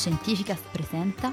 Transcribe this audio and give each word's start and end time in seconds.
Fantascientificast 0.00 0.64
presenta 0.70 1.30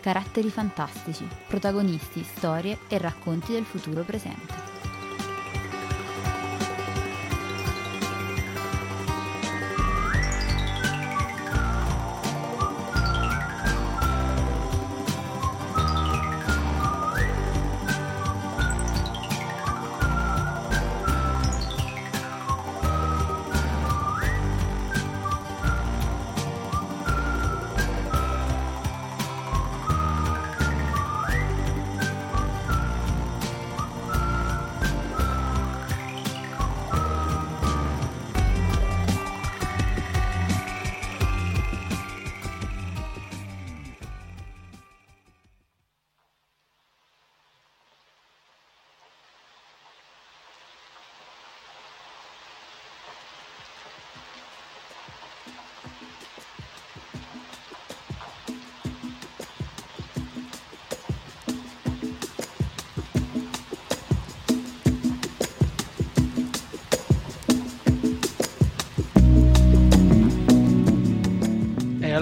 Caratteri 0.00 0.50
fantastici, 0.50 1.26
protagonisti, 1.48 2.22
storie 2.22 2.78
e 2.86 2.96
racconti 2.96 3.50
del 3.50 3.64
futuro 3.64 4.04
presente. 4.04 4.75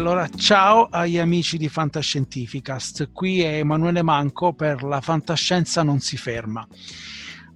Allora 0.07 0.29
ciao 0.29 0.89
agli 0.91 1.17
amici 1.17 1.57
di 1.57 1.67
Fantascientificast, 1.71 3.11
qui 3.11 3.41
è 3.41 3.57
Emanuele 3.57 4.03
Manco 4.03 4.53
per 4.53 4.83
La 4.83 5.01
Fantascienza 5.01 5.83
non 5.83 5.99
si 6.01 6.19
ferma. 6.19 6.67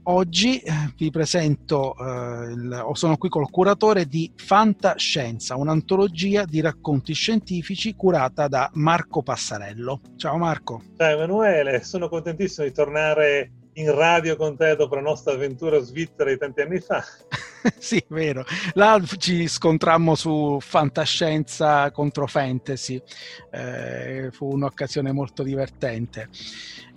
Oggi 0.05 0.59
eh, 0.61 0.73
vi 0.97 1.11
presento, 1.11 1.95
eh, 1.99 2.53
il, 2.53 2.83
o 2.83 2.95
sono 2.95 3.19
qui 3.19 3.29
col 3.29 3.51
curatore 3.51 4.07
di 4.07 4.33
Fantascienza, 4.35 5.57
un'antologia 5.57 6.47
di 6.47 6.63
racconti 6.63 7.13
scientifici 7.13 7.95
curata 7.95 8.49
da 8.49 8.71
Marco 8.73 9.23
Passarello. 9.23 10.01
Ciao 10.17 10.39
Marco. 10.39 10.81
Ciao 10.97 11.17
Emanuele, 11.17 11.85
sono 11.85 12.09
contentissimo 12.09 12.67
di 12.67 12.73
tornare 12.73 13.53
in 13.75 13.95
radio 13.95 14.37
con 14.37 14.57
te 14.57 14.75
dopo 14.75 14.95
la 14.95 15.03
nostra 15.03 15.35
avventura 15.35 15.81
svizzera 15.81 16.31
di 16.31 16.39
tanti 16.39 16.63
anni 16.63 16.81
fa. 16.81 17.05
sì, 17.79 18.03
vero. 18.09 18.45
Là 18.75 19.01
ci 19.19 19.49
scontrammo 19.49 20.15
su 20.15 20.59
fantascienza 20.61 21.91
contro 21.91 22.27
fantasy. 22.27 23.01
Eh, 23.51 24.29
fu 24.33 24.53
un'occasione 24.53 25.13
molto 25.13 25.43
divertente. 25.43 26.29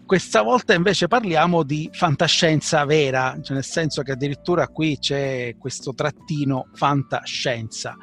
Questa 0.05 0.41
volta 0.41 0.73
invece 0.73 1.07
parliamo 1.07 1.63
di 1.63 1.89
fantascienza 1.93 2.83
vera, 2.83 3.37
cioè 3.41 3.55
nel 3.55 3.63
senso 3.63 4.01
che 4.01 4.11
addirittura 4.11 4.67
qui 4.67 4.97
c'è 4.99 5.55
questo 5.57 5.93
trattino 5.93 6.67
fantascienza. 6.73 7.95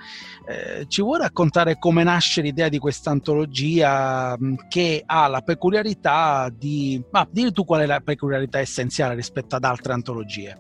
Eh, 0.47 0.87
ci 0.89 1.03
vuoi 1.03 1.19
raccontare 1.19 1.79
come 1.79 2.03
nasce 2.05 2.41
l'idea 2.41 2.71
di 2.71 2.79
questa 2.79 3.11
antologia 3.11 4.35
che 4.71 5.03
ha 5.05 5.29
la 5.29 5.43
peculiarità 5.43 6.51
di... 6.51 6.99
Ma 7.11 7.29
dimmi 7.31 7.53
tu 7.53 7.67
qual 7.67 7.83
è 7.83 7.87
la 7.87 8.01
peculiarità 8.01 8.59
essenziale 8.59 9.15
rispetto 9.15 9.57
ad 9.57 9.65
altre 9.65 9.93
antologie? 9.93 10.59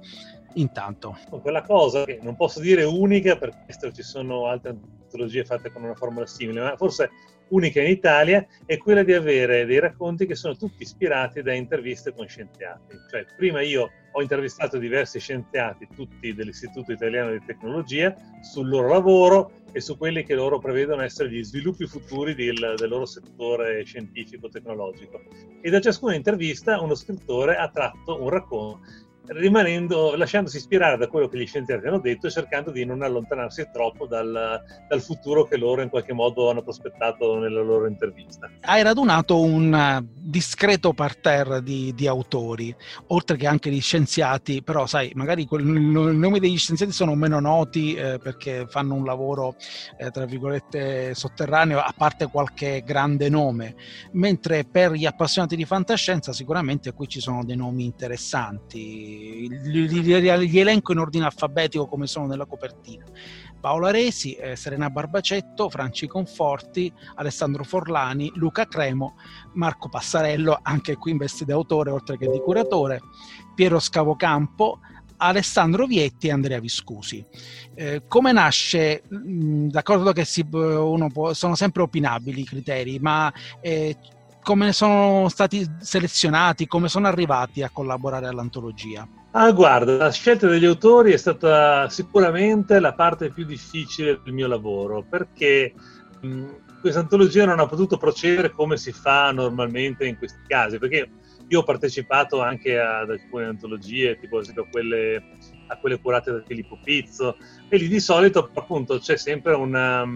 Intanto. 0.54 1.16
Quella 1.40 1.62
cosa 1.62 2.04
che 2.04 2.18
non 2.22 2.36
posso 2.36 2.60
dire 2.60 2.84
unica, 2.84 3.36
perché 3.36 3.92
ci 3.92 4.02
sono 4.02 4.46
altre 4.46 4.70
antologie 4.70 5.44
fatte 5.44 5.70
con 5.72 5.82
una 5.82 5.94
formula 5.94 6.26
simile, 6.26 6.60
ma 6.60 6.76
forse 6.76 7.10
unica 7.48 7.80
in 7.80 7.90
Italia, 7.90 8.46
è 8.66 8.76
quella 8.76 9.02
di 9.02 9.12
avere 9.12 9.64
dei 9.64 9.78
racconti 9.78 10.26
che 10.26 10.34
sono 10.34 10.56
tutti 10.56 10.82
ispirati 10.82 11.42
da 11.42 11.52
interviste 11.52 12.12
con 12.12 12.26
scienziati. 12.26 12.96
Cioè, 13.10 13.24
prima 13.36 13.62
io 13.62 13.90
ho 14.12 14.22
intervistato 14.22 14.78
diversi 14.78 15.18
scienziati, 15.18 15.88
tutti 15.94 16.34
dell'Istituto 16.34 16.92
Italiano 16.92 17.30
di 17.30 17.42
Tecnologia, 17.44 18.14
sul 18.42 18.68
loro 18.68 18.88
lavoro 18.88 19.52
e 19.72 19.80
su 19.80 19.96
quelli 19.96 20.24
che 20.24 20.34
loro 20.34 20.58
prevedono 20.58 21.02
essere 21.02 21.30
gli 21.30 21.44
sviluppi 21.44 21.86
futuri 21.86 22.34
del, 22.34 22.74
del 22.76 22.88
loro 22.88 23.06
settore 23.06 23.84
scientifico-tecnologico. 23.84 25.20
E 25.60 25.70
da 25.70 25.80
ciascuna 25.80 26.14
intervista 26.14 26.80
uno 26.80 26.94
scrittore 26.94 27.56
ha 27.56 27.68
tratto 27.68 28.20
un 28.20 28.28
racconto 28.28 28.80
lasciandosi 30.16 30.56
ispirare 30.56 30.96
da 30.96 31.08
quello 31.08 31.28
che 31.28 31.38
gli 31.38 31.46
scienziati 31.46 31.86
hanno 31.86 32.00
detto 32.00 32.26
e 32.26 32.30
cercando 32.30 32.70
di 32.70 32.84
non 32.84 33.02
allontanarsi 33.02 33.68
troppo 33.72 34.06
dal, 34.06 34.62
dal, 34.88 35.00
futuro 35.02 35.44
che 35.44 35.56
loro 35.56 35.82
in 35.82 35.88
qualche 35.88 36.12
modo 36.12 36.50
hanno 36.50 36.62
prospettato 36.62 37.38
nella 37.38 37.62
loro 37.62 37.86
intervista. 37.86 38.50
Hai 38.60 38.82
radunato 38.82 39.40
un 39.40 40.06
discreto 40.14 40.92
parterre 40.92 41.62
di, 41.62 41.92
di 41.94 42.06
autori, 42.06 42.74
oltre 43.08 43.36
che 43.36 43.46
anche 43.46 43.70
di 43.70 43.80
scienziati, 43.80 44.62
però 44.62 44.86
sai, 44.86 45.12
magari 45.14 45.46
il 45.50 45.64
nome 45.64 46.38
degli 46.38 46.58
scienziati 46.58 46.92
sono 46.92 47.14
meno 47.14 47.40
noti 47.40 47.94
eh, 47.94 48.18
perché 48.18 48.66
fanno 48.68 48.94
un 48.94 49.04
lavoro, 49.04 49.56
eh, 49.98 50.10
tra 50.10 50.24
virgolette, 50.24 51.14
sotterraneo, 51.14 51.78
a 51.78 51.94
parte 51.96 52.26
qualche 52.26 52.82
grande 52.84 53.28
nome, 53.28 53.74
mentre 54.12 54.64
per 54.64 54.92
gli 54.92 55.06
appassionati 55.06 55.56
di 55.56 55.64
fantascienza 55.64 56.32
sicuramente 56.32 56.92
qui 56.92 57.08
ci 57.08 57.20
sono 57.20 57.44
dei 57.44 57.56
nomi 57.56 57.84
interessanti 57.84 59.17
li, 59.18 60.58
elenco 60.58 60.92
in 60.92 60.98
ordine 60.98 61.24
alfabetico 61.24 61.86
come 61.86 62.06
sono 62.06 62.26
nella 62.26 62.46
copertina. 62.46 63.04
Paolo 63.60 63.86
Aresi, 63.86 64.34
eh, 64.34 64.54
Serena 64.54 64.88
Barbacetto, 64.88 65.68
Franci 65.68 66.06
Conforti, 66.06 66.92
Alessandro 67.16 67.64
Forlani, 67.64 68.30
Luca 68.34 68.66
Cremo, 68.66 69.16
Marco 69.54 69.88
Passarello, 69.88 70.58
anche 70.62 70.96
qui 70.96 71.10
in 71.10 71.16
veste 71.16 71.44
di 71.44 71.52
autore 71.52 71.90
oltre 71.90 72.16
che 72.16 72.30
di 72.30 72.40
curatore, 72.40 73.00
Piero 73.54 73.80
Scavocampo, 73.80 74.78
Alessandro 75.18 75.86
Vietti 75.86 76.28
e 76.28 76.32
Andrea 76.32 76.60
Viscusi. 76.60 77.24
Eh, 77.74 78.02
come 78.06 78.32
nasce, 78.32 79.02
mh, 79.08 79.68
d'accordo 79.68 80.12
che 80.12 80.24
si, 80.24 80.44
può, 80.44 81.32
sono 81.32 81.54
sempre 81.56 81.82
opinabili 81.82 82.42
i 82.42 82.44
criteri, 82.44 82.98
ma 83.00 83.32
eh, 83.60 83.96
come 84.48 84.72
sono 84.72 85.28
stati 85.28 85.62
selezionati, 85.78 86.66
come 86.66 86.88
sono 86.88 87.06
arrivati 87.06 87.62
a 87.62 87.68
collaborare 87.68 88.28
all'antologia? 88.28 89.06
Ah, 89.32 89.52
guarda, 89.52 89.98
la 89.98 90.10
scelta 90.10 90.46
degli 90.46 90.64
autori 90.64 91.12
è 91.12 91.18
stata 91.18 91.86
sicuramente 91.90 92.80
la 92.80 92.94
parte 92.94 93.30
più 93.30 93.44
difficile 93.44 94.18
del 94.24 94.32
mio 94.32 94.46
lavoro, 94.46 95.04
perché 95.06 95.74
mh, 96.22 96.46
questa 96.80 97.00
antologia 97.00 97.44
non 97.44 97.60
ha 97.60 97.66
potuto 97.66 97.98
procedere 97.98 98.50
come 98.50 98.78
si 98.78 98.90
fa 98.90 99.32
normalmente 99.32 100.06
in 100.06 100.16
questi 100.16 100.40
casi, 100.46 100.78
perché 100.78 101.10
io 101.46 101.60
ho 101.60 101.62
partecipato 101.62 102.40
anche 102.40 102.78
ad 102.80 103.10
alcune 103.10 103.44
antologie, 103.44 104.18
tipo 104.18 104.38
a 104.38 104.66
quelle, 104.70 105.24
a 105.66 105.76
quelle 105.76 106.00
curate 106.00 106.32
da 106.32 106.42
Filippo 106.46 106.78
Pizzo, 106.82 107.36
e 107.68 107.76
lì 107.76 107.86
di 107.86 108.00
solito 108.00 108.50
appunto 108.54 108.98
c'è 108.98 109.18
sempre 109.18 109.52
una, 109.52 110.06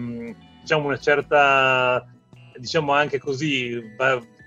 diciamo, 0.59 0.87
una 0.87 0.97
certa, 0.97 2.03
diciamo 2.57 2.93
anche 2.93 3.19
così, 3.19 3.81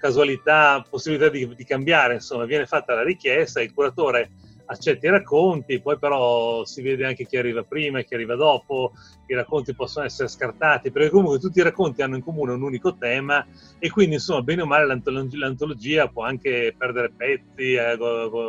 casualità, 0.01 0.85
possibilità 0.89 1.29
di, 1.29 1.55
di 1.55 1.65
cambiare, 1.65 2.15
insomma, 2.15 2.45
viene 2.45 2.67
fatta 2.67 2.95
la 2.95 3.03
richiesta, 3.03 3.63
il 3.63 3.73
curatore 3.73 4.31
accetta 4.67 5.07
i 5.07 5.11
racconti, 5.11 5.81
poi 5.81 5.99
però 5.99 6.65
si 6.65 6.83
vede 6.83 7.07
anche 7.07 7.25
chi 7.25 7.37
arriva 7.37 7.63
prima 7.63 7.99
e 7.99 8.05
chi 8.05 8.15
arriva 8.15 8.35
dopo, 8.35 8.93
i 9.27 9.35
racconti 9.35 9.75
possono 9.75 10.07
essere 10.07 10.29
scartati, 10.29 10.91
perché 10.91 11.11
comunque 11.11 11.39
tutti 11.39 11.61
i 11.61 11.63
racconti 11.63 12.03
hanno 12.03 12.17
in 12.17 12.23
comune 12.23 12.53
un 12.53 12.63
unico 12.63 12.97
tema 12.97 13.47
e 13.79 13.91
quindi 13.91 14.15
insomma 14.15 14.43
bene 14.43 14.63
o 14.63 14.67
male 14.67 14.87
l'antologia 14.87 16.09
può 16.09 16.25
anche 16.25 16.75
perdere 16.77 17.13
pezzi, 17.17 17.75
eh, 17.75 17.97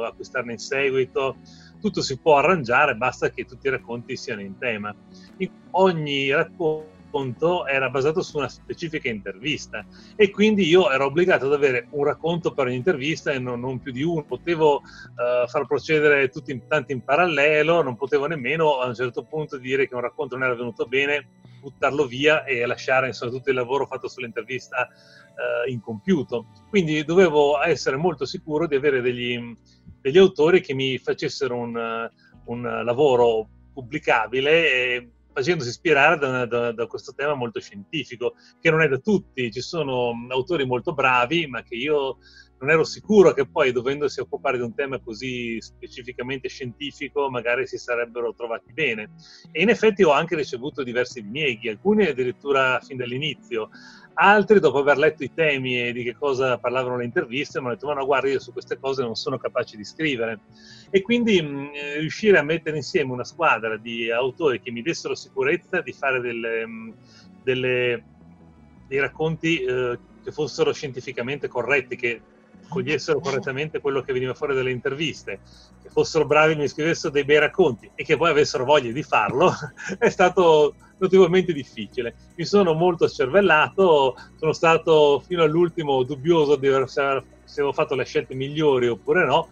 acquistarne 0.06 0.54
in 0.54 0.60
seguito, 0.60 1.36
tutto 1.80 2.02
si 2.02 2.18
può 2.20 2.38
arrangiare, 2.38 2.96
basta 2.96 3.30
che 3.30 3.46
tutti 3.46 3.68
i 3.68 3.72
racconti 3.72 4.18
siano 4.18 4.42
in 4.42 4.58
tema. 4.58 4.94
Ogni 5.72 6.32
racconto 6.32 6.96
racconto 7.08 7.66
era 7.66 7.90
basato 7.90 8.22
su 8.22 8.38
una 8.38 8.50
specifica 8.50 9.10
intervista 9.10 9.86
e 10.16 10.30
quindi 10.30 10.68
io 10.68 10.92
ero 10.92 11.06
obbligato 11.06 11.46
ad 11.46 11.54
avere 11.54 11.88
un 11.92 12.04
racconto 12.04 12.54
per 12.54 12.68
ogni 12.68 12.76
intervista 12.76 13.32
e 13.32 13.40
non, 13.40 13.62
non 13.62 13.80
più 13.80 13.92
di 13.92 14.04
uno. 14.04 14.24
Potevo 14.24 14.76
uh, 14.76 15.48
far 15.48 15.66
procedere 15.66 16.30
tutti 16.30 16.52
in, 16.52 16.68
tanti 16.68 16.92
in 16.92 17.04
parallelo, 17.04 17.82
non 17.82 17.96
potevo 17.96 18.28
nemmeno 18.28 18.80
a 18.80 18.88
un 18.88 18.96
certo 18.96 19.24
punto 19.24 19.58
dire 19.58 19.88
che 19.88 19.96
un 19.96 20.02
racconto 20.02 20.36
non 20.36 20.46
era 20.46 20.56
venuto 20.56 20.86
bene, 20.86 21.28
buttarlo 21.62 22.06
via 22.06 22.44
e 22.44 22.66
lasciare 22.66 23.08
insomma, 23.08 23.32
tutto 23.32 23.50
il 23.50 23.56
lavoro 23.56 23.88
fatto 23.88 24.08
sull'intervista 24.08 24.88
uh, 24.88 25.70
incompiuto. 25.72 26.48
Quindi 26.70 27.04
dovevo 27.04 27.62
essere 27.62 27.96
molto 27.96 28.26
sicuro 28.26 28.68
di 28.68 28.76
avere 28.76 29.02
degli, 29.02 29.40
degli 30.02 30.18
autori 30.18 30.62
che 30.62 30.74
mi 30.74 30.98
facessero 30.98 31.56
un, 31.56 32.10
un 32.46 32.82
lavoro 32.84 33.48
pubblicabile 33.74 34.72
e 34.72 35.10
facendosi 35.38 35.70
ispirare 35.70 36.18
da, 36.18 36.46
da, 36.48 36.72
da, 36.72 36.88
questo 36.88 37.14
tema 37.14 37.36
molto 37.36 37.60
scientifico, 37.60 38.34
che 38.60 38.72
non 38.72 38.82
è 38.82 38.88
da 38.88 38.98
tutti, 38.98 39.52
ci 39.52 39.62
sono 39.62 40.14
autori 40.30 40.66
molto 40.66 40.94
bravi, 40.94 41.46
ma 41.46 41.62
che 41.62 41.76
io 41.76 42.18
non 42.60 42.70
ero 42.72 42.84
sicuro 42.84 43.34
che 43.34 43.48
poi, 43.48 43.72
dovendosi 43.72 44.20
occupare 44.20 44.58
di 44.58 44.64
un 44.64 44.74
tema 44.74 45.00
così 45.00 45.60
specificamente 45.62 46.50
scientifico, 46.50 47.30
magari 47.30 47.68
si 47.68 47.78
sarebbero 47.78 48.34
trovati 48.34 48.74
bene. 48.74 49.12
E 49.52 49.62
in 49.62 49.70
effetti 49.70 50.04
ho 50.04 50.12
anche 50.12 50.36
ricevuto 50.36 50.84
diversi 50.84 51.22
dinieghi, 51.22 51.70
alcuni 51.70 52.08
addirittura 52.08 52.80
fin 52.80 52.98
dall'inizio, 52.98 53.70
altri 54.20 54.60
dopo 54.60 54.80
aver 54.80 54.98
letto 54.98 55.24
i 55.24 55.32
temi 55.34 55.80
e 55.80 55.94
di 55.94 56.04
che 56.04 56.16
cosa 56.16 56.58
parlavano 56.58 56.98
le 56.98 57.06
interviste 57.06 57.60
mi 57.60 57.66
hanno 57.66 57.76
detto 57.76 57.88
ma 57.88 57.94
no 57.94 58.06
guarda 58.06 58.30
io 58.30 58.40
su 58.40 58.52
queste 58.52 58.80
cose 58.80 59.04
non 59.04 59.14
sono 59.14 59.38
capace 59.38 59.78
di 59.78 59.84
scrivere 59.84 60.40
e 60.90 61.04
quindi 61.04 61.40
mh, 61.40 61.70
riuscire 62.00 62.40
a 62.40 62.44
mettere 62.44 62.78
insieme 62.78 63.12
una 63.12 63.24
squadra 63.24 63.78
di 63.78 64.10
autori 64.10 64.60
che 64.60 64.72
mi 64.72 64.82
dessero 64.82 65.14
sicurezza 65.14 65.82
di 65.82 65.94
fare 65.94 66.20
delle, 66.20 66.66
mh, 66.66 66.94
delle, 67.44 68.04
dei 68.88 69.00
racconti 69.00 69.62
eh, 69.62 70.00
che 70.24 70.32
fossero 70.32 70.74
scientificamente 70.74 71.48
corretti 71.48 71.96
che 71.96 72.22
cogliessero 72.68 73.20
correttamente 73.20 73.80
quello 73.80 74.02
che 74.02 74.14
veniva 74.14 74.34
fuori 74.34 74.56
dalle 74.56 74.72
interviste, 74.72 75.40
che 75.82 75.90
fossero 75.90 76.26
bravi, 76.26 76.56
mi 76.56 76.68
scrivessero 76.68 77.12
dei 77.12 77.24
bei 77.24 77.40
racconti 77.40 77.90
e 77.96 78.04
che 78.04 78.18
poi 78.18 78.30
avessero 78.30 78.66
voglia 78.66 78.92
di 78.92 79.04
farlo, 79.04 79.52
è 79.98 80.10
stato 80.10 80.76
notevolmente 80.98 81.54
difficile. 81.54 82.16
Mi 82.36 82.46
sono 82.46 82.74
molto 82.74 83.08
scervellato, 83.08 84.16
sono 84.38 84.54
stato 84.54 85.24
fino 85.26 85.44
all'ultimo 85.44 86.04
dubbioso 86.04 86.56
di 86.56 86.68
se 86.88 87.62
avevo 87.62 87.74
fatto 87.74 87.96
le 87.96 88.06
scelte 88.06 88.36
migliori 88.36 88.88
oppure 88.88 89.26
no. 89.26 89.50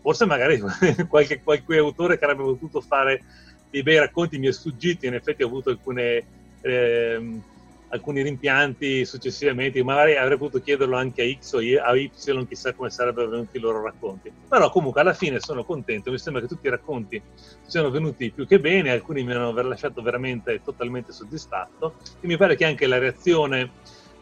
Forse 0.00 0.26
magari 0.26 0.60
qualche, 1.08 1.42
qualche 1.42 1.76
autore 1.76 2.18
che 2.18 2.24
avrebbe 2.24 2.44
potuto 2.44 2.80
fare 2.80 3.22
dei 3.70 3.82
bei 3.82 3.98
racconti 3.98 4.38
mi 4.38 4.46
è 4.46 4.52
sfuggito, 4.52 5.06
in 5.06 5.14
effetti 5.14 5.42
ho 5.42 5.46
avuto 5.46 5.70
alcune... 5.70 6.24
Eh, 6.60 7.40
alcuni 7.90 8.22
rimpianti 8.22 9.04
successivamente, 9.04 9.82
magari 9.82 10.16
avrei 10.16 10.36
potuto 10.36 10.62
chiederlo 10.62 10.96
anche 10.96 11.22
a 11.22 11.40
X 11.40 11.52
o 11.52 11.58
a 11.58 11.96
Y, 11.96 12.10
chissà 12.46 12.74
come 12.74 12.90
sarebbero 12.90 13.28
venuti 13.28 13.56
i 13.56 13.60
loro 13.60 13.82
racconti. 13.82 14.32
Però 14.48 14.70
comunque 14.70 15.00
alla 15.00 15.14
fine 15.14 15.40
sono 15.40 15.64
contento, 15.64 16.10
mi 16.10 16.18
sembra 16.18 16.42
che 16.42 16.48
tutti 16.48 16.66
i 16.66 16.70
racconti 16.70 17.20
siano 17.66 17.90
venuti 17.90 18.30
più 18.30 18.46
che 18.46 18.60
bene, 18.60 18.90
alcuni 18.90 19.22
mi 19.22 19.32
hanno 19.32 19.52
lasciato 19.62 20.02
veramente 20.02 20.60
totalmente 20.62 21.12
soddisfatto 21.12 21.94
e 22.20 22.26
mi 22.26 22.36
pare 22.36 22.56
che 22.56 22.64
anche 22.64 22.86
la 22.86 22.98
reazione 22.98 23.70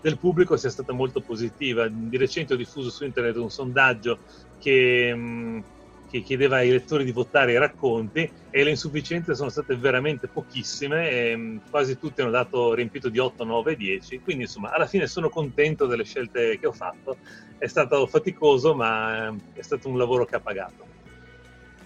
del 0.00 0.18
pubblico 0.18 0.56
sia 0.56 0.70
stata 0.70 0.92
molto 0.92 1.20
positiva. 1.20 1.88
Di 1.88 2.16
recente 2.16 2.54
ho 2.54 2.56
diffuso 2.56 2.90
su 2.90 3.04
internet 3.04 3.36
un 3.36 3.50
sondaggio 3.50 4.18
che... 4.58 5.14
Mh, 5.14 5.64
che 6.08 6.20
chiedeva 6.22 6.56
ai 6.56 6.70
lettori 6.70 7.04
di 7.04 7.12
votare 7.12 7.52
i 7.52 7.58
racconti 7.58 8.30
e 8.50 8.64
le 8.64 8.70
insufficienze 8.70 9.34
sono 9.34 9.50
state 9.50 9.76
veramente 9.76 10.28
pochissime, 10.28 11.10
e 11.10 11.36
mm, 11.36 11.56
quasi 11.70 11.98
tutti 11.98 12.20
hanno 12.20 12.30
dato 12.30 12.74
riempito 12.74 13.08
di 13.08 13.18
8, 13.18 13.44
9, 13.44 13.76
10, 13.76 14.20
quindi 14.20 14.44
insomma 14.44 14.72
alla 14.72 14.86
fine 14.86 15.06
sono 15.06 15.28
contento 15.28 15.86
delle 15.86 16.04
scelte 16.04 16.58
che 16.58 16.66
ho 16.66 16.72
fatto, 16.72 17.18
è 17.58 17.66
stato 17.66 18.06
faticoso 18.06 18.74
ma 18.74 19.28
eh, 19.28 19.34
è 19.54 19.62
stato 19.62 19.88
un 19.88 19.98
lavoro 19.98 20.24
che 20.24 20.36
ha 20.36 20.40
pagato. 20.40 20.95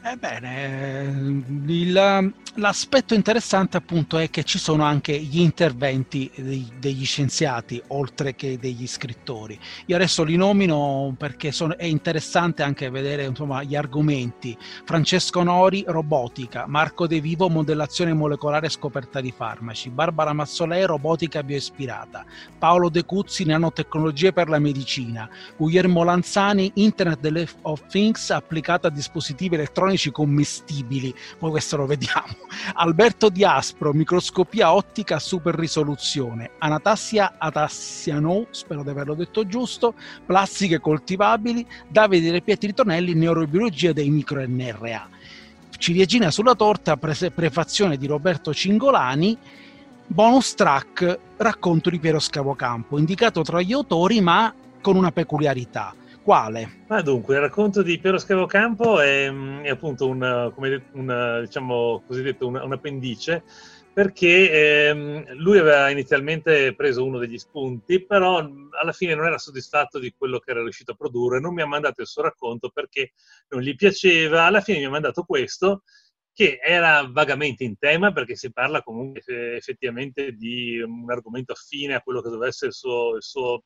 Ebbene, 0.02 1.42
il, 1.66 2.32
l'aspetto 2.54 3.12
interessante 3.12 3.76
appunto 3.76 4.16
è 4.16 4.30
che 4.30 4.44
ci 4.44 4.58
sono 4.58 4.82
anche 4.82 5.18
gli 5.18 5.40
interventi 5.40 6.30
dei, 6.36 6.66
degli 6.78 7.04
scienziati 7.04 7.82
oltre 7.88 8.34
che 8.34 8.58
degli 8.58 8.86
scrittori. 8.86 9.60
Io 9.86 9.96
adesso 9.96 10.24
li 10.24 10.36
nomino 10.36 11.14
perché 11.18 11.52
sono, 11.52 11.76
è 11.76 11.84
interessante 11.84 12.62
anche 12.62 12.88
vedere 12.88 13.24
insomma, 13.24 13.62
gli 13.62 13.76
argomenti. 13.76 14.56
Francesco 14.84 15.42
Nori, 15.42 15.84
robotica, 15.86 16.64
Marco 16.66 17.06
De 17.06 17.20
Vivo, 17.20 17.50
modellazione 17.50 18.14
molecolare 18.14 18.68
e 18.68 18.70
scoperta 18.70 19.20
di 19.20 19.34
farmaci, 19.36 19.90
Barbara 19.90 20.32
Mazzolè, 20.32 20.86
robotica 20.86 21.42
bioispirata, 21.42 22.24
Paolo 22.58 22.88
De 22.88 23.04
Cuzzi, 23.04 23.44
nanotecnologie 23.44 24.32
per 24.32 24.48
la 24.48 24.58
medicina, 24.58 25.28
Guglielmo 25.58 26.04
Lanzani, 26.04 26.72
Internet 26.76 27.56
of 27.62 27.86
Things 27.86 28.30
applicata 28.30 28.88
a 28.88 28.90
dispositivi 28.90 29.56
elettronici 29.56 29.88
elettronici 29.90 30.10
commestibili, 30.10 31.14
poi 31.38 31.50
questo 31.50 31.76
lo 31.76 31.86
vediamo. 31.86 32.36
Alberto 32.74 33.28
Diaspro, 33.28 33.92
microscopia 33.92 34.72
ottica 34.72 35.18
super 35.18 35.54
risoluzione. 35.54 36.52
Anatassia 36.58 37.34
Atassiano, 37.38 38.46
spero 38.50 38.82
di 38.82 38.90
averlo 38.90 39.14
detto 39.14 39.46
giusto, 39.46 39.94
plastiche 40.24 40.80
coltivabili. 40.80 41.66
Davide 41.88 42.30
De 42.30 42.42
Pietri 42.42 42.72
Tonelli, 42.72 43.14
neurobiologia 43.14 43.92
dei 43.92 44.10
microNRA. 44.10 45.08
Ciliegina 45.76 46.30
sulla 46.30 46.54
torta, 46.54 46.96
pre- 46.96 47.30
prefazione 47.30 47.96
di 47.96 48.06
Roberto 48.06 48.52
Cingolani. 48.52 49.36
Bonus 50.06 50.54
track, 50.54 51.18
racconto 51.36 51.88
di 51.88 52.00
Piero 52.00 52.18
Scavocampo, 52.18 52.98
indicato 52.98 53.42
tra 53.42 53.60
gli 53.62 53.72
autori 53.72 54.20
ma 54.20 54.52
con 54.80 54.96
una 54.96 55.12
peculiarità 55.12 55.94
quale? 56.22 56.84
Ma 56.88 57.00
dunque, 57.02 57.34
il 57.34 57.40
racconto 57.40 57.82
di 57.82 57.98
Piero 57.98 58.18
Scavocampo 58.18 59.00
è, 59.00 59.30
è 59.62 59.68
appunto 59.68 60.06
un, 60.06 60.52
come 60.54 60.86
una, 60.92 61.40
diciamo, 61.40 62.02
cosiddetto 62.06 62.46
un, 62.46 62.56
un 62.56 62.72
appendice 62.72 63.42
perché 63.92 64.88
ehm, 64.88 65.34
lui 65.34 65.58
aveva 65.58 65.90
inizialmente 65.90 66.74
preso 66.74 67.04
uno 67.04 67.18
degli 67.18 67.38
spunti, 67.38 68.04
però 68.04 68.38
alla 68.38 68.92
fine 68.92 69.14
non 69.14 69.26
era 69.26 69.36
soddisfatto 69.36 69.98
di 69.98 70.14
quello 70.16 70.38
che 70.38 70.52
era 70.52 70.62
riuscito 70.62 70.92
a 70.92 70.94
produrre, 70.94 71.40
non 71.40 71.54
mi 71.54 71.62
ha 71.62 71.66
mandato 71.66 72.00
il 72.00 72.06
suo 72.06 72.22
racconto 72.22 72.70
perché 72.70 73.12
non 73.48 73.62
gli 73.62 73.74
piaceva, 73.74 74.44
alla 74.44 74.60
fine 74.60 74.78
mi 74.78 74.84
ha 74.84 74.90
mandato 74.90 75.24
questo 75.24 75.82
che 76.32 76.60
era 76.62 77.06
vagamente 77.10 77.64
in 77.64 77.76
tema 77.76 78.12
perché 78.12 78.36
si 78.36 78.52
parla 78.52 78.82
comunque 78.82 79.22
eh, 79.26 79.56
effettivamente 79.56 80.32
di 80.32 80.80
un 80.80 81.10
argomento 81.10 81.52
affine 81.52 81.94
a 81.94 82.00
quello 82.00 82.22
che 82.22 82.28
doveva 82.28 82.46
essere 82.46 82.68
il 82.68 82.74
suo, 82.76 83.16
il 83.16 83.22
suo 83.22 83.64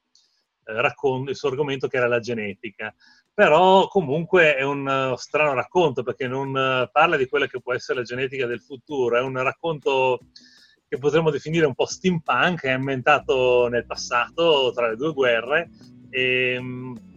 racconto, 0.65 1.31
il 1.31 1.37
suo 1.37 1.49
argomento 1.49 1.89
che 1.89 1.97
era 1.97 2.09
la 2.09 2.21
genetica. 2.21 2.95
Però 3.33 3.89
comunque 3.89 4.55
è 4.55 4.63
un 4.63 4.87
uh, 4.87 5.17
strano 5.17 5.55
racconto 5.55 6.03
perché 6.03 6.29
non 6.29 6.49
uh, 6.51 6.89
parla 6.91 7.17
di 7.17 7.27
quella 7.27 7.47
che 7.47 7.61
può 7.61 7.75
essere 7.75 7.99
la 7.99 8.05
genetica 8.05 8.47
del 8.47 8.61
futuro, 8.61 9.17
è 9.17 9.21
un 9.21 9.43
racconto 9.43 10.21
che 10.89 10.99
potremmo 10.99 11.31
definire 11.31 11.67
un 11.67 11.75
po' 11.75 11.87
steampunk, 11.87 12.63
è 12.63 12.71
ambientato 12.71 13.67
nel 13.69 13.87
passato, 13.87 14.73
tra 14.73 14.89
le 14.89 14.97
due 14.97 15.13
guerre. 15.13 15.71
E, 16.11 16.55
ehm, 16.55 17.13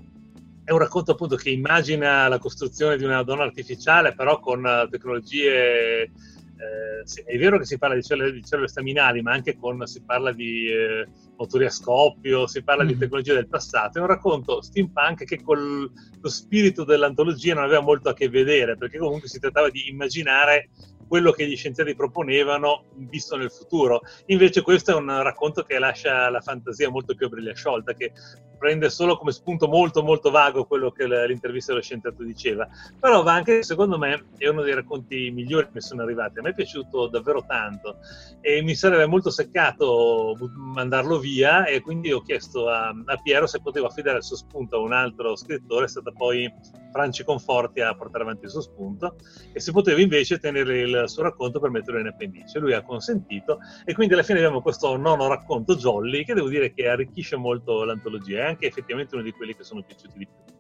è 0.64 0.72
un 0.72 0.80
racconto 0.80 1.12
appunto 1.12 1.38
che 1.38 1.50
immagina 1.50 2.28
la 2.28 2.40
costruzione 2.40 2.98
di 2.98 3.06
una 3.06 3.24
donna 3.24 3.44
artificiale, 3.44 4.14
però 4.14 4.40
con 4.40 4.88
tecnologie. 4.90 6.12
Eh, 6.58 7.24
è 7.24 7.38
vero 7.38 7.60
che 7.60 7.66
si 7.66 7.78
parla 7.78 7.96
di 7.96 8.04
cellule, 8.04 8.32
di 8.32 8.44
cellule 8.44 8.68
staminali, 8.68 9.22
ma 9.22 9.32
anche 9.32 9.58
con, 9.58 9.86
si 9.86 10.02
parla 10.02 10.32
di 10.32 10.68
eh, 10.68 11.08
motori 11.38 11.66
a 11.66 11.70
scoppio, 11.70 12.48
si 12.48 12.64
parla 12.64 12.84
mm. 12.84 12.88
di 12.88 12.98
tecnologie 12.98 13.34
del 13.34 13.48
passato. 13.48 14.00
È 14.00 14.02
un 14.02 14.08
racconto 14.08 14.62
steampunk 14.62 15.24
che 15.24 15.42
con 15.42 15.92
lo 16.20 16.30
spirito 16.30 16.84
dell'antologia 16.84 17.54
non 17.54 17.64
aveva 17.64 17.82
molto 17.82 18.10
a 18.10 18.14
che 18.14 18.30
vedere, 18.30 18.76
perché 18.76 18.98
comunque 18.98 19.28
si 19.30 19.40
trattava 19.40 19.70
di 19.70 19.88
immaginare 19.88 20.70
quello 21.08 21.32
che 21.32 21.48
gli 21.48 21.56
scienziati 21.56 21.96
proponevano 21.96 22.86
visto 22.96 23.36
nel 23.36 23.52
futuro. 23.52 24.02
Invece 24.28 24.62
questo 24.62 24.92
è 24.92 24.96
un 24.96 25.22
racconto 25.22 25.64
che 25.64 25.80
lascia 25.80 26.30
la 26.30 26.42
fantasia 26.42 26.90
molto 26.90 27.16
più 27.16 27.28
a 27.28 27.30
briglia 27.30 27.54
sciolta, 27.54 27.94
che 27.94 28.12
prende 28.58 28.90
solo 28.90 29.18
come 29.18 29.32
spunto 29.32 29.68
molto 29.68 30.02
molto 30.02 30.32
vago 30.32 30.66
quello 30.66 30.92
che 30.92 31.06
l'intervista 31.06 31.72
dello 31.72 31.84
scienziato 31.84 32.24
diceva. 32.24 32.68
Però 33.00 33.24
va 33.24 33.34
anche, 33.34 33.64
secondo 33.64 33.98
me, 33.98 34.26
è 34.38 34.48
uno 34.48 34.64
dei 34.64 34.74
racconti 34.74 35.30
migliori 35.32 35.66
che 35.66 35.72
mi 35.74 35.82
sono 35.82 36.02
arrivati. 36.02 36.40
A 36.40 36.42
me 36.42 36.50
è 36.50 36.54
piaciuto 36.54 37.08
davvero 37.08 37.44
tanto 37.46 37.98
e 38.42 38.62
mi 38.62 38.76
sarebbe 38.76 39.06
molto 39.06 39.30
seccato 39.30 40.36
mandarlo 40.56 41.20
via 41.20 41.66
e 41.66 41.82
quindi 41.82 42.12
ho 42.12 42.22
chiesto 42.22 42.70
a, 42.70 42.94
a 43.06 43.18
Piero 43.18 43.48
se 43.48 43.62
potevo 43.62 43.88
affidare 43.88 44.18
il 44.18 44.24
suo 44.24 44.36
spunto 44.36 44.78
a 44.78 44.80
un 44.80 44.94
altro 44.94 45.36
scrittore, 45.36 45.86
è 45.86 45.90
stata 45.90 46.12
poi 46.12 46.52
Franci 46.92 47.24
Conforti 47.24 47.82
a 47.82 47.94
portare 47.96 48.24
avanti 48.24 48.46
il 48.46 48.52
suo 48.52 48.62
spunto 48.62 49.16
e 49.54 49.60
se 49.60 49.72
poteva 49.72 50.02
invece 50.02 50.40
tenere 50.40 50.80
il 50.80 50.97
suo 51.06 51.24
racconto 51.24 51.60
per 51.60 51.70
metterlo 51.70 52.00
in 52.00 52.08
appendice. 52.08 52.60
Lui 52.60 52.74
ha 52.74 52.82
consentito 52.82 53.60
e 53.86 53.94
quindi 53.94 54.14
alla 54.14 54.24
fine 54.24 54.40
abbiamo 54.40 54.62
questo 54.62 54.96
nono 54.98 55.28
racconto 55.28 55.76
Jolly 55.76 56.24
che 56.26 56.34
devo 56.34 56.50
dire 56.50 56.74
che 56.74 56.88
arricchisce 56.88 57.36
molto 57.36 57.84
l'antologia, 57.84 58.40
è 58.40 58.48
anche 58.48 58.68
effettivamente 58.68 59.16
uno 59.16 59.24
di 59.24 59.32
quelli 59.32 59.56
che 59.56 59.64
sono 59.64 59.84
piaciuti 59.84 60.18
di 60.18 60.26
più. 60.26 60.56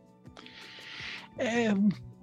Eh, 1.39 1.74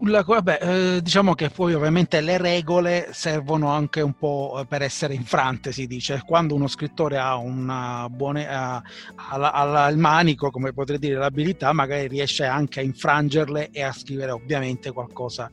la, 0.07 0.23
vabbè, 0.23 0.59
eh, 0.61 1.03
diciamo 1.03 1.35
che 1.35 1.51
poi 1.51 1.75
ovviamente 1.75 2.21
le 2.21 2.39
regole 2.39 3.09
servono 3.13 3.69
anche 3.69 4.01
un 4.01 4.15
po' 4.15 4.65
per 4.69 4.83
essere 4.83 5.15
infrante, 5.15 5.73
si 5.73 5.87
dice. 5.87 6.23
Quando 6.27 6.55
uno 6.55 6.67
scrittore 6.67 7.19
ha 7.19 7.37
una 7.37 8.09
buona, 8.11 8.83
ha, 9.15 9.89
il 9.89 9.99
manico, 9.99 10.51
come 10.51 10.73
potrei 10.73 10.99
dire, 10.99 11.17
l'abilità, 11.17 11.73
magari 11.73 12.09
riesce 12.09 12.45
anche 12.45 12.81
a 12.81 12.83
infrangerle 12.83 13.71
e 13.71 13.83
a 13.83 13.93
scrivere 13.93 14.33
ovviamente 14.33 14.93
qualcosa 14.93 15.51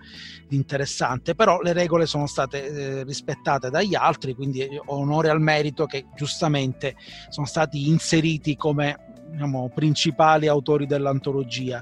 di 0.47 0.55
interessante. 0.55 1.35
Però 1.35 1.61
le 1.61 1.73
regole 1.73 2.05
sono 2.05 2.27
state 2.27 2.65
eh, 2.65 3.03
rispettate 3.03 3.69
dagli 3.69 3.95
altri, 3.95 4.33
quindi 4.33 4.67
onore 4.85 5.29
al 5.29 5.41
merito 5.41 5.85
che 5.85 6.05
giustamente 6.15 6.95
sono 7.29 7.45
stati 7.45 7.87
inseriti 7.87 8.55
come 8.55 9.10
diciamo, 9.31 9.71
principali 9.73 10.47
autori 10.47 10.85
dell'antologia. 10.85 11.81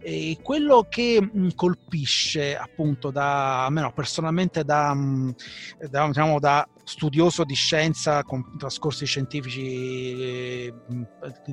E 0.00 0.38
quello 0.42 0.86
che 0.88 1.20
mh, 1.20 1.48
colpisce 1.54 2.56
appunto 2.56 3.10
da, 3.10 3.64
almeno 3.64 3.92
personalmente 3.92 4.64
da, 4.64 4.92
mh, 4.94 5.34
da, 5.88 6.06
diciamo, 6.06 6.38
da 6.38 6.66
studioso 6.88 7.44
di 7.44 7.54
scienza 7.54 8.22
con 8.24 8.56
trascorsi 8.56 9.04
scientifici 9.04 9.62
eh, 10.18 10.74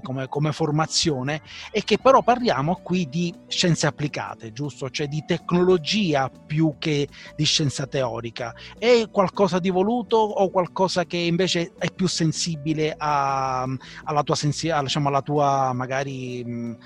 come, 0.01 0.27
come, 0.29 0.53
formazione 0.53 1.41
e 1.71 1.83
che 1.83 1.97
però 1.99 2.23
parliamo 2.23 2.79
qui 2.81 3.09
di 3.09 3.33
scienze 3.47 3.85
applicate, 3.85 4.53
giusto? 4.53 4.89
Cioè 4.89 5.07
di 5.07 5.25
tecnologia 5.27 6.29
più 6.29 6.75
che 6.79 7.09
di 7.35 7.43
scienza 7.43 7.85
teorica. 7.85 8.53
È 8.79 9.09
qualcosa 9.11 9.59
di 9.59 9.69
voluto 9.69 10.15
o 10.15 10.49
qualcosa 10.49 11.03
che 11.03 11.17
invece 11.17 11.73
è 11.77 11.91
più 11.91 12.07
sensibile 12.07 12.95
a, 12.97 13.67
alla, 14.05 14.23
tua 14.23 14.35
sensi- 14.35 14.71
diciamo, 14.81 15.09
alla 15.09 15.21
tua 15.21 15.73
magari 15.73 16.43
mh, 16.45 16.77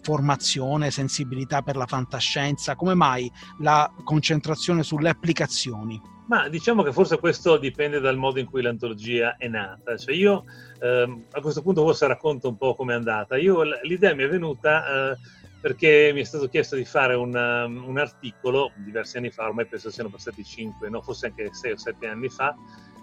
formazione, 0.00 0.92
sensibilità 0.92 1.62
per 1.62 1.76
la 1.76 1.86
fantascienza? 1.86 2.76
Come 2.76 2.94
mai 2.94 3.28
la 3.58 3.92
concentrazione 4.04 4.84
sulle 4.84 5.08
applicazioni? 5.08 6.16
Ma 6.28 6.46
diciamo 6.48 6.82
che 6.82 6.92
forse 6.92 7.18
questo 7.18 7.56
dipende 7.56 8.00
dal 8.00 8.18
modo 8.18 8.38
in 8.38 8.44
cui 8.44 8.60
l'antologia 8.60 9.36
è 9.38 9.48
nata. 9.48 9.96
Cioè 9.96 10.14
io 10.14 10.44
ehm, 10.78 11.24
a 11.32 11.40
questo 11.40 11.62
punto 11.62 11.82
forse 11.82 12.06
racconto 12.06 12.48
un 12.48 12.58
po' 12.58 12.74
come 12.74 12.92
è 12.92 12.96
andata. 12.96 13.38
Io, 13.38 13.62
l'idea 13.82 14.14
mi 14.14 14.24
è 14.24 14.28
venuta 14.28 15.12
eh, 15.12 15.16
perché 15.58 16.10
mi 16.12 16.20
è 16.20 16.24
stato 16.24 16.48
chiesto 16.48 16.76
di 16.76 16.84
fare 16.84 17.14
un, 17.14 17.34
um, 17.34 17.88
un, 17.88 17.98
articolo 17.98 18.72
diversi 18.76 19.16
anni 19.16 19.30
fa, 19.30 19.46
ormai 19.46 19.66
penso 19.66 19.90
siano 19.90 20.10
passati 20.10 20.44
5, 20.44 20.88
no, 20.90 21.00
forse 21.00 21.26
anche 21.26 21.48
6 21.50 21.72
o 21.72 21.76
7 21.78 22.06
anni 22.06 22.28
fa, 22.28 22.54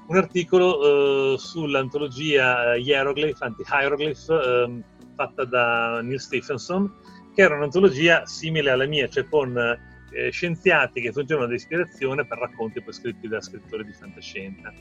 un 0.07 0.17
articolo 0.17 1.33
eh, 1.33 1.37
sull'antologia 1.37 2.75
Hieroglyph, 2.75 3.41
anti-hieroglyph, 3.41 4.29
eh, 4.29 4.83
fatta 5.15 5.45
da 5.45 6.01
Neil 6.01 6.19
Stephenson, 6.19 6.93
che 7.33 7.41
era 7.41 7.55
un'antologia 7.55 8.25
simile 8.25 8.69
alla 8.69 8.85
mia, 8.85 9.09
cioè 9.09 9.27
con 9.27 9.57
eh, 10.15 10.31
scienziati 10.31 11.01
che 11.01 11.11
fungevano 11.11 11.47
da 11.47 11.53
ispirazione 11.53 12.25
per 12.25 12.37
racconti 12.37 12.81
poi 12.81 12.93
scritti 12.93 13.27
da 13.27 13.41
scrittori 13.41 13.83
di 13.83 13.93
fantascienza. 13.93 14.73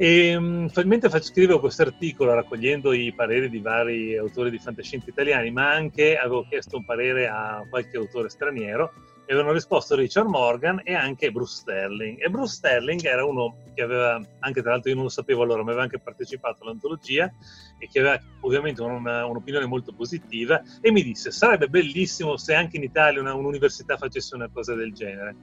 E 0.00 0.36
um, 0.36 0.70
mentre 0.84 1.20
scrivevo 1.20 1.58
questo 1.58 1.82
articolo 1.82 2.32
raccogliendo 2.32 2.92
i 2.92 3.12
pareri 3.12 3.50
di 3.50 3.58
vari 3.58 4.16
autori 4.16 4.50
di 4.50 4.58
fantascienza 4.58 5.10
italiani, 5.10 5.50
ma 5.50 5.72
anche 5.72 6.16
avevo 6.16 6.46
chiesto 6.48 6.76
un 6.76 6.84
parere 6.84 7.26
a 7.26 7.66
qualche 7.68 7.96
autore 7.96 8.28
straniero, 8.28 8.92
e 9.28 9.34
avevano 9.34 9.52
risposto 9.52 9.94
Richard 9.94 10.26
Morgan 10.26 10.80
e 10.84 10.94
anche 10.94 11.30
Bruce 11.30 11.56
Sterling. 11.56 12.16
E 12.18 12.30
Bruce 12.30 12.54
Sterling 12.54 13.04
era 13.04 13.26
uno 13.26 13.58
che 13.74 13.82
aveva, 13.82 14.18
anche 14.38 14.62
tra 14.62 14.70
l'altro 14.70 14.88
io 14.88 14.94
non 14.94 15.04
lo 15.04 15.10
sapevo 15.10 15.42
allora, 15.42 15.62
ma 15.62 15.68
aveva 15.68 15.82
anche 15.82 15.98
partecipato 15.98 16.62
all'antologia 16.62 17.30
e 17.78 17.88
che 17.92 18.00
aveva 18.00 18.18
ovviamente 18.40 18.80
una, 18.80 19.26
un'opinione 19.26 19.66
molto 19.66 19.92
positiva 19.92 20.62
e 20.80 20.90
mi 20.90 21.02
disse 21.02 21.30
sarebbe 21.30 21.68
bellissimo 21.68 22.38
se 22.38 22.54
anche 22.54 22.78
in 22.78 22.84
Italia 22.84 23.20
una, 23.20 23.34
un'università 23.34 23.98
facesse 23.98 24.34
una 24.34 24.48
cosa 24.50 24.74
del 24.74 24.94
genere. 24.94 25.36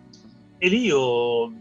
E 0.58 0.68
lì 0.68 0.86
io 0.86 1.54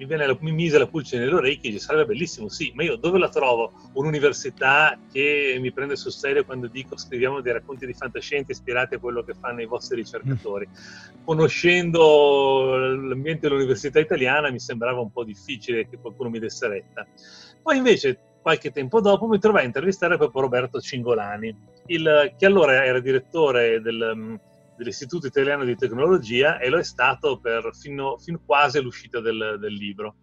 mi, 0.00 0.06
viene, 0.06 0.34
mi 0.40 0.52
mise 0.52 0.78
la 0.78 0.86
pulce 0.86 1.18
nelle 1.18 1.34
orecchie 1.34 1.68
e 1.68 1.72
dice 1.74 1.84
sarebbe 1.84 2.06
bellissimo, 2.06 2.48
sì, 2.48 2.72
ma 2.74 2.82
io 2.82 2.96
dove 2.96 3.18
la 3.18 3.28
trovo? 3.28 3.72
Un'università 3.92 4.98
che 5.12 5.58
mi 5.60 5.70
prende 5.72 5.94
sul 5.94 6.12
serio 6.12 6.42
quando 6.46 6.68
dico 6.68 6.96
scriviamo 6.96 7.42
dei 7.42 7.52
racconti 7.52 7.84
di 7.84 7.92
fantascienza 7.92 8.52
ispirati 8.52 8.94
a 8.94 8.98
quello 8.98 9.22
che 9.22 9.34
fanno 9.34 9.60
i 9.60 9.66
vostri 9.66 9.96
ricercatori. 9.96 10.66
Conoscendo 11.22 12.76
l'ambiente 12.76 13.46
dell'università 13.46 14.00
italiana 14.00 14.50
mi 14.50 14.58
sembrava 14.58 15.00
un 15.00 15.12
po' 15.12 15.22
difficile 15.22 15.86
che 15.86 15.98
qualcuno 15.98 16.30
mi 16.30 16.38
desse 16.38 16.66
retta. 16.66 17.06
Poi 17.62 17.76
invece 17.76 18.18
qualche 18.40 18.70
tempo 18.70 19.02
dopo 19.02 19.26
mi 19.26 19.38
trovai 19.38 19.64
a 19.64 19.66
intervistare 19.66 20.16
proprio 20.16 20.40
Roberto 20.40 20.80
Cingolani, 20.80 21.54
il, 21.88 22.34
che 22.38 22.46
allora 22.46 22.86
era 22.86 23.00
direttore 23.00 23.82
del, 23.82 24.40
dell'Istituto 24.80 25.26
Italiano 25.26 25.64
di 25.64 25.76
Tecnologia 25.76 26.58
e 26.58 26.70
lo 26.70 26.78
è 26.78 26.82
stato 26.82 27.38
fino, 27.78 28.16
fino 28.16 28.40
quasi 28.44 28.78
all'uscita 28.78 29.20
del, 29.20 29.58
del 29.60 29.74
libro. 29.74 30.16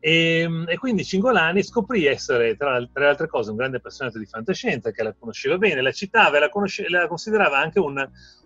E, 0.00 0.48
e, 0.66 0.78
quindi 0.78 1.04
Cingolani 1.04 1.62
scoprì 1.62 2.06
essere, 2.06 2.56
tra, 2.56 2.84
tra, 2.90 3.04
le 3.04 3.10
altre 3.10 3.28
cose, 3.28 3.50
un 3.50 3.56
grande 3.56 3.76
appassionato 3.76 4.18
di 4.18 4.24
fantascienza, 4.24 4.90
che 4.92 5.02
la 5.02 5.12
conosceva 5.12 5.58
bene, 5.58 5.82
la 5.82 5.92
citava 5.92 6.38
e 6.38 6.40
la, 6.40 6.48
conosce, 6.48 6.88
la 6.88 7.06
considerava 7.06 7.58
anche 7.58 7.78
un, 7.78 8.02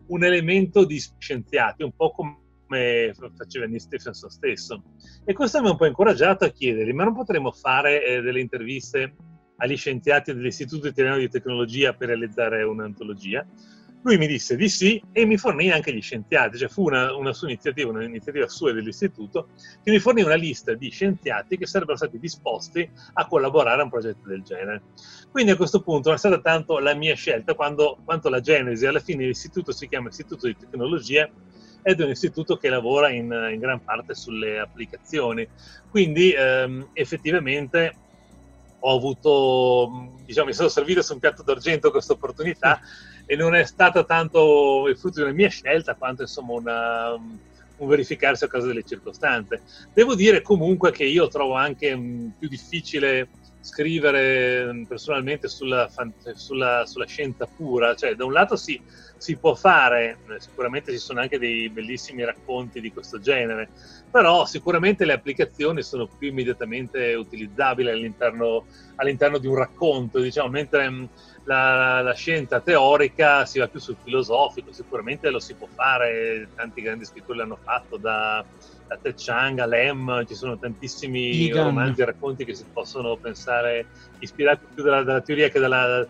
un, 0.08 0.24
elemento 0.24 0.84
di 0.84 1.00
scienziati, 1.18 1.84
un 1.84 1.92
po' 1.94 2.10
come 2.10 3.14
faceva 3.36 3.66
Neil 3.66 3.80
Stephenson 3.80 4.28
stesso. 4.28 4.82
E 5.24 5.32
questo 5.32 5.60
mi 5.60 5.68
ha 5.68 5.70
un 5.70 5.76
po' 5.76 5.86
incoraggiato 5.86 6.44
a 6.44 6.48
chiedergli, 6.48 6.92
ma 6.92 7.04
non 7.04 7.14
potremmo 7.14 7.52
fare 7.52 8.04
eh, 8.04 8.20
delle 8.20 8.40
interviste 8.40 9.14
agli 9.58 9.76
scienziati 9.76 10.34
dell'Istituto 10.34 10.88
Italiano 10.88 11.18
di 11.18 11.28
Tecnologia 11.28 11.94
per 11.94 12.08
realizzare 12.08 12.64
un'antologia? 12.64 13.46
Lui 14.06 14.18
mi 14.18 14.28
disse 14.28 14.54
di 14.54 14.68
sì 14.68 15.02
e 15.10 15.26
mi 15.26 15.36
fornì 15.36 15.68
anche 15.72 15.92
gli 15.92 16.00
scienziati, 16.00 16.58
cioè 16.58 16.68
fu 16.68 16.84
una, 16.84 17.12
una 17.16 17.32
sua 17.32 17.48
iniziativa, 17.48 17.90
un'iniziativa 17.90 18.46
sua 18.46 18.72
dell'istituto, 18.72 19.48
che 19.82 19.90
mi 19.90 19.98
fornì 19.98 20.22
una 20.22 20.36
lista 20.36 20.74
di 20.74 20.90
scienziati 20.90 21.58
che 21.58 21.66
sarebbero 21.66 21.96
stati 21.96 22.20
disposti 22.20 22.88
a 23.14 23.26
collaborare 23.26 23.80
a 23.80 23.82
un 23.82 23.90
progetto 23.90 24.28
del 24.28 24.42
genere. 24.42 24.82
Quindi 25.32 25.50
a 25.50 25.56
questo 25.56 25.82
punto 25.82 26.06
non 26.06 26.18
è 26.18 26.20
stata 26.20 26.38
tanto 26.38 26.78
la 26.78 26.94
mia 26.94 27.16
scelta 27.16 27.54
quando, 27.54 27.98
quanto 28.04 28.28
la 28.28 28.38
genesi, 28.38 28.86
alla 28.86 29.00
fine 29.00 29.26
l'istituto 29.26 29.72
si 29.72 29.88
chiama 29.88 30.08
Istituto 30.08 30.46
di 30.46 30.56
Tecnologia 30.56 31.28
ed 31.82 32.00
è 32.00 32.04
un 32.04 32.10
istituto 32.10 32.58
che 32.58 32.68
lavora 32.68 33.10
in, 33.10 33.24
in 33.52 33.58
gran 33.58 33.82
parte 33.82 34.14
sulle 34.14 34.60
applicazioni. 34.60 35.48
Quindi 35.90 36.30
ehm, 36.30 36.90
effettivamente 36.92 37.92
ho 38.78 38.94
avuto, 38.94 40.12
diciamo, 40.24 40.46
mi 40.46 40.52
sono 40.52 40.68
servito 40.68 41.02
su 41.02 41.12
un 41.12 41.18
piatto 41.18 41.42
d'argento 41.42 41.90
questa 41.90 42.12
opportunità 42.12 42.80
e 43.26 43.36
non 43.36 43.54
è 43.54 43.64
stata 43.64 44.04
tanto 44.04 44.86
il 44.88 44.96
frutto 44.96 45.16
di 45.16 45.26
una 45.26 45.34
mia 45.34 45.48
scelta 45.48 45.96
quanto 45.96 46.22
insomma 46.22 46.52
una, 46.52 47.12
un 47.12 47.88
verificarsi 47.88 48.44
a 48.44 48.48
causa 48.48 48.68
delle 48.68 48.84
circostanze. 48.84 49.62
Devo 49.92 50.14
dire 50.14 50.42
comunque 50.42 50.92
che 50.92 51.04
io 51.04 51.28
trovo 51.28 51.54
anche 51.54 51.94
mh, 51.94 52.34
più 52.38 52.48
difficile 52.48 53.28
scrivere 53.60 54.84
personalmente 54.86 55.48
sulla, 55.48 55.90
sulla, 56.34 56.84
sulla, 56.86 57.06
scienza 57.06 57.46
pura, 57.46 57.96
cioè 57.96 58.14
da 58.14 58.24
un 58.24 58.32
lato 58.32 58.54
si, 58.54 58.80
si, 59.16 59.36
può 59.36 59.54
fare, 59.54 60.18
sicuramente 60.38 60.92
ci 60.92 60.98
sono 60.98 61.20
anche 61.20 61.38
dei 61.38 61.68
bellissimi 61.68 62.24
racconti 62.24 62.80
di 62.80 62.92
questo 62.92 63.18
genere, 63.18 63.70
però 64.10 64.44
sicuramente 64.46 65.04
le 65.04 65.14
applicazioni 65.14 65.82
sono 65.82 66.06
più 66.06 66.28
immediatamente 66.28 67.14
utilizzabili 67.14 67.90
all'interno, 67.90 68.66
all'interno 68.96 69.38
di 69.38 69.46
un 69.46 69.56
racconto, 69.56 70.20
diciamo, 70.20 70.48
mentre 70.48 71.08
la, 71.44 72.00
la, 72.02 72.14
scienza 72.14 72.60
teorica 72.60 73.46
si 73.46 73.58
va 73.58 73.68
più 73.68 73.80
sul 73.80 73.96
filosofico, 74.02 74.72
sicuramente 74.72 75.30
lo 75.30 75.38
si 75.38 75.54
può 75.54 75.68
fare, 75.72 76.48
tanti 76.54 76.82
grandi 76.82 77.04
scrittori 77.04 77.38
l'hanno 77.38 77.58
fatto, 77.62 77.96
da, 77.96 78.44
da 78.86 78.98
Ted 79.00 79.14
Chang 79.16 79.58
a 79.60 79.66
Lem, 79.66 80.24
ci 80.26 80.34
sono 80.34 80.58
tantissimi 80.58 81.46
Egan. 81.46 81.64
romanzi 81.64 82.02
e 82.02 82.04
racconti 82.04 82.44
che 82.44 82.54
si 82.54 82.64
possono 82.72 83.16
pensare 83.16 83.86
ispirati 84.18 84.66
più 84.74 84.82
dalla, 84.82 85.02
dalla 85.02 85.20
teoria 85.20 85.48
che 85.48 85.60
dalla, 85.60 86.06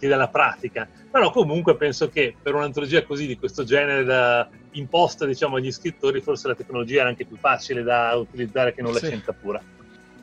che 0.00 0.08
dalla, 0.08 0.28
pratica, 0.28 0.88
però 1.10 1.30
comunque 1.30 1.76
penso 1.76 2.08
che 2.08 2.34
per 2.42 2.54
un'antologia 2.54 3.04
così 3.04 3.26
di 3.26 3.36
questo 3.36 3.64
genere 3.64 4.02
da, 4.02 4.48
imposta 4.72 5.26
diciamo, 5.26 5.56
agli 5.56 5.70
scrittori 5.70 6.20
forse 6.20 6.48
la 6.48 6.54
tecnologia 6.54 7.00
era 7.00 7.08
anche 7.08 7.26
più 7.26 7.36
facile 7.36 7.82
da 7.82 8.14
utilizzare 8.16 8.74
che 8.74 8.82
non 8.82 8.94
sì. 8.94 9.00
la 9.00 9.06
scienza 9.06 9.32
pura. 9.32 9.62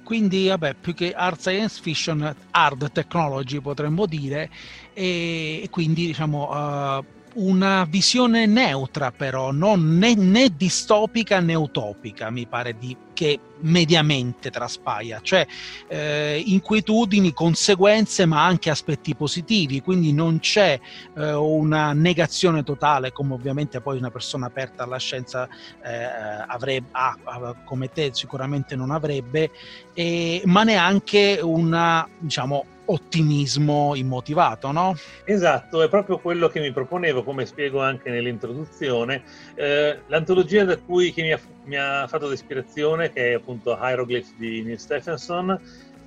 Quindi 0.03 0.47
vabbè 0.47 0.75
più 0.79 0.93
che 0.93 1.11
hard 1.11 1.37
science 1.37 1.81
fiction 1.81 2.33
hard 2.51 2.91
technology 2.91 3.59
potremmo 3.59 4.05
dire. 4.05 4.49
E, 4.93 5.67
quindi 5.69 6.05
diciamo 6.05 6.49
uh, 6.49 7.05
una 7.37 7.85
visione 7.85 8.45
neutra 8.45 9.11
però, 9.11 9.51
non 9.51 9.97
né, 9.97 10.15
né, 10.15 10.49
distopica 10.55 11.39
né 11.39 11.53
utopica, 11.53 12.29
mi 12.29 12.47
pare 12.47 12.77
di, 12.77 12.95
che 13.13 13.39
mediamente 13.59 14.49
traspaia, 14.49 15.19
cioè 15.21 15.45
eh, 15.87 16.41
inquietudini, 16.45 17.33
conseguenze 17.33 18.25
ma 18.25 18.45
anche 18.45 18.69
aspetti 18.69 19.15
positivi, 19.15 19.81
quindi 19.81 20.13
non 20.13 20.39
c'è 20.39 20.79
eh, 21.15 21.33
una 21.33 21.93
negazione 21.93 22.63
totale 22.63 23.11
come 23.11 23.33
ovviamente 23.33 23.81
poi 23.81 23.97
una 23.97 24.11
persona 24.11 24.47
aperta 24.47 24.83
alla 24.83 24.97
scienza 24.97 25.47
eh, 25.83 26.43
avrebbe, 26.47 26.87
ah, 26.91 27.55
come 27.63 27.89
te 27.89 28.09
sicuramente 28.13 28.75
non 28.75 28.91
avrebbe, 28.91 29.51
ma 30.45 30.63
neanche 30.63 31.39
una 31.41 32.07
diciamo 32.19 32.65
ottimismo 32.87 33.95
immotivato, 33.95 34.71
no? 34.71 34.95
Esatto, 35.23 35.81
è 35.81 35.89
proprio 35.89 36.19
quello 36.19 36.47
che 36.49 36.59
mi 36.59 36.71
proponevo, 36.71 37.23
come 37.23 37.45
spiego 37.45 37.81
anche 37.81 38.09
nell'introduzione. 38.09 39.23
Eh, 39.55 40.01
l'antologia 40.07 40.63
da 40.63 40.77
cui 40.77 41.13
mi 41.17 41.31
ha, 41.31 41.39
mi 41.65 41.77
ha 41.77 42.07
fatto 42.07 42.29
l'ispirazione, 42.29 43.11
che 43.11 43.31
è 43.31 43.33
appunto 43.33 43.77
Hieroglyphs 43.79 44.35
di 44.37 44.63
Neil 44.63 44.79
Stephenson, 44.79 45.59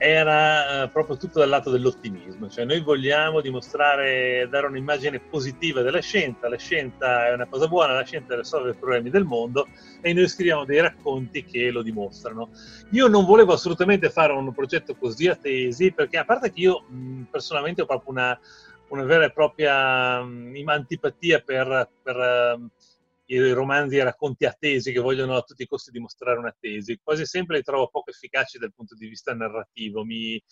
era 0.03 0.85
eh, 0.85 0.89
proprio 0.89 1.19
tutto 1.19 1.41
dal 1.41 1.51
lato 1.51 1.69
dell'ottimismo, 1.69 2.49
cioè 2.49 2.65
noi 2.65 2.81
vogliamo 2.81 3.43
dimostrare, 3.43 4.49
dare 4.49 4.67
un'immagine 4.67 5.21
positiva 5.21 5.83
della 5.83 6.01
scienza, 6.01 6.49
la 6.49 6.57
scienza 6.57 7.27
è 7.27 7.35
una 7.35 7.47
cosa 7.47 7.69
buona, 7.69 7.93
la 7.93 8.05
scienza 8.05 8.35
risolve 8.35 8.71
i 8.71 8.75
problemi 8.75 9.11
del 9.11 9.25
mondo 9.25 9.69
e 10.01 10.15
noi 10.15 10.27
scriviamo 10.27 10.65
dei 10.65 10.81
racconti 10.81 11.45
che 11.45 11.71
lo 11.71 11.83
dimostrano. 11.83 12.49
Io 12.93 13.09
non 13.09 13.27
volevo 13.27 13.53
assolutamente 13.53 14.09
fare 14.09 14.33
un 14.33 14.51
progetto 14.55 14.97
così 14.97 15.29
a 15.29 15.37
tesi, 15.37 15.93
perché 15.93 16.17
a 16.17 16.25
parte 16.25 16.51
che 16.51 16.61
io 16.61 16.83
personalmente 17.31 17.83
ho 17.83 17.87
proprio 17.87 18.13
una, 18.13 18.41
una 18.89 19.05
vera 19.05 19.27
e 19.27 19.33
propria 19.33 20.15
antipatia 20.17 21.41
per, 21.41 21.91
per 22.03 22.17
uh, 22.17 22.71
i 23.35 23.53
romanzi 23.53 23.97
e 23.97 24.05
racconti 24.05 24.45
attesi 24.45 24.93
che 24.93 25.01
vogliono 25.01 25.37
a 25.37 25.43
tutti 25.43 25.63
i 25.63 25.67
costi 25.67 25.91
dimostrare 25.91 26.39
una 26.39 26.55
tesi. 26.59 26.99
Quasi 27.03 27.25
sempre 27.27 27.57
li 27.57 27.63
trovo 27.63 27.89
poco 27.89 28.11
efficaci 28.11 28.59
dal 28.59 28.73
punto 28.75 28.95
di 28.95 29.07
vista 29.07 29.35
narrativo, 29.35 30.05
mi, 30.05 30.43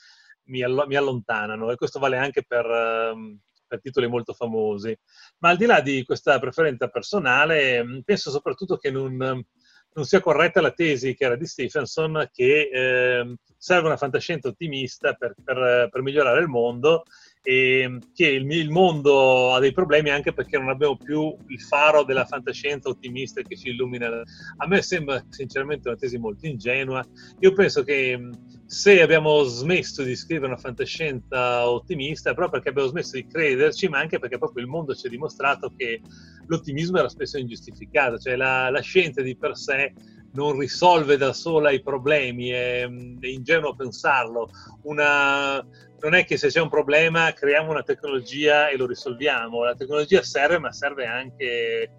mi, 0.44 0.62
allo, 0.62 0.86
mi 0.86 0.94
allontanano 0.94 1.70
e 1.70 1.76
questo 1.76 1.98
vale 1.98 2.18
anche 2.18 2.44
per, 2.46 2.64
uh, 2.64 3.38
per, 3.66 3.80
titoli 3.80 4.06
molto 4.06 4.32
famosi. 4.32 4.96
Ma 5.38 5.50
al 5.50 5.56
di 5.56 5.66
là 5.66 5.80
di 5.80 6.04
questa 6.04 6.38
preferenza 6.38 6.88
personale, 6.88 7.82
mm, 7.82 8.00
penso 8.00 8.30
soprattutto 8.30 8.76
che 8.76 8.90
non, 8.90 9.16
non 9.16 10.04
sia 10.04 10.20
corretta 10.20 10.60
la 10.60 10.72
tesi 10.72 11.14
che 11.14 11.24
era 11.24 11.36
di 11.36 11.46
Stephenson 11.46 12.28
che 12.32 12.70
eh, 12.72 13.36
serve 13.56 13.86
una 13.86 13.96
fantascienza 13.96 14.48
ottimista 14.48 15.14
per, 15.14 15.34
per, 15.42 15.88
per 15.90 16.02
migliorare 16.02 16.40
il 16.40 16.46
mondo 16.46 17.02
e 17.42 17.98
che 18.14 18.26
il, 18.26 18.50
il, 18.50 18.70
mondo 18.70 19.54
ha 19.54 19.58
dei 19.58 19.72
problemi 19.72 20.10
anche 20.10 20.32
perché 20.32 20.58
non 20.58 20.68
abbiamo 20.68 20.96
più 20.96 21.34
il 21.46 21.60
faro 21.60 22.04
della 22.04 22.24
fantascienza 22.24 22.88
ottimista 22.88 23.42
che 23.42 23.56
ci 23.56 23.70
illumina. 23.70 24.22
A 24.56 24.66
me 24.66 24.82
sembra 24.82 25.24
sinceramente 25.28 25.88
una 25.88 25.96
tesi 25.96 26.18
molto 26.18 26.46
ingenua. 26.46 27.04
Io 27.40 27.52
penso 27.52 27.82
che 27.82 28.18
se 28.66 29.00
abbiamo 29.00 29.42
smesso 29.44 30.02
di 30.02 30.14
scrivere 30.14 30.48
una 30.48 30.56
fantascienza 30.56 31.68
ottimista 31.70 32.30
è 32.30 32.34
proprio 32.34 32.60
perché 32.60 32.68
abbiamo 32.68 32.90
smesso 32.90 33.16
di 33.16 33.26
crederci, 33.26 33.88
ma 33.88 33.98
anche 33.98 34.18
perché 34.18 34.36
proprio 34.36 34.62
il 34.62 34.70
mondo 34.70 34.94
ci 34.94 35.06
ha 35.06 35.10
dimostrato 35.10 35.72
che 35.74 36.02
l'ottimismo 36.46 36.98
era 36.98 37.08
spesso 37.08 37.38
ingiustificato, 37.38 38.18
cioè 38.18 38.36
la, 38.36 38.68
la 38.68 38.80
scienza 38.80 39.22
di 39.22 39.36
per 39.36 39.56
sé 39.56 39.94
non 40.38 40.56
risolve 40.56 41.16
da 41.16 41.32
sola 41.32 41.72
i 41.72 41.82
problemi, 41.82 42.50
è, 42.50 42.84
è 42.84 43.26
ingenuo 43.26 43.74
pensarlo. 43.74 44.48
Una, 44.82 45.56
non 46.00 46.14
è 46.14 46.24
che 46.24 46.36
se 46.36 46.46
c'è 46.46 46.60
un 46.60 46.68
problema 46.68 47.32
creiamo 47.32 47.72
una 47.72 47.82
tecnologia 47.82 48.68
e 48.68 48.76
lo 48.76 48.86
risolviamo. 48.86 49.64
La 49.64 49.74
tecnologia 49.74 50.22
serve, 50.22 50.60
ma 50.60 50.70
serve 50.70 51.06
anche 51.06 51.90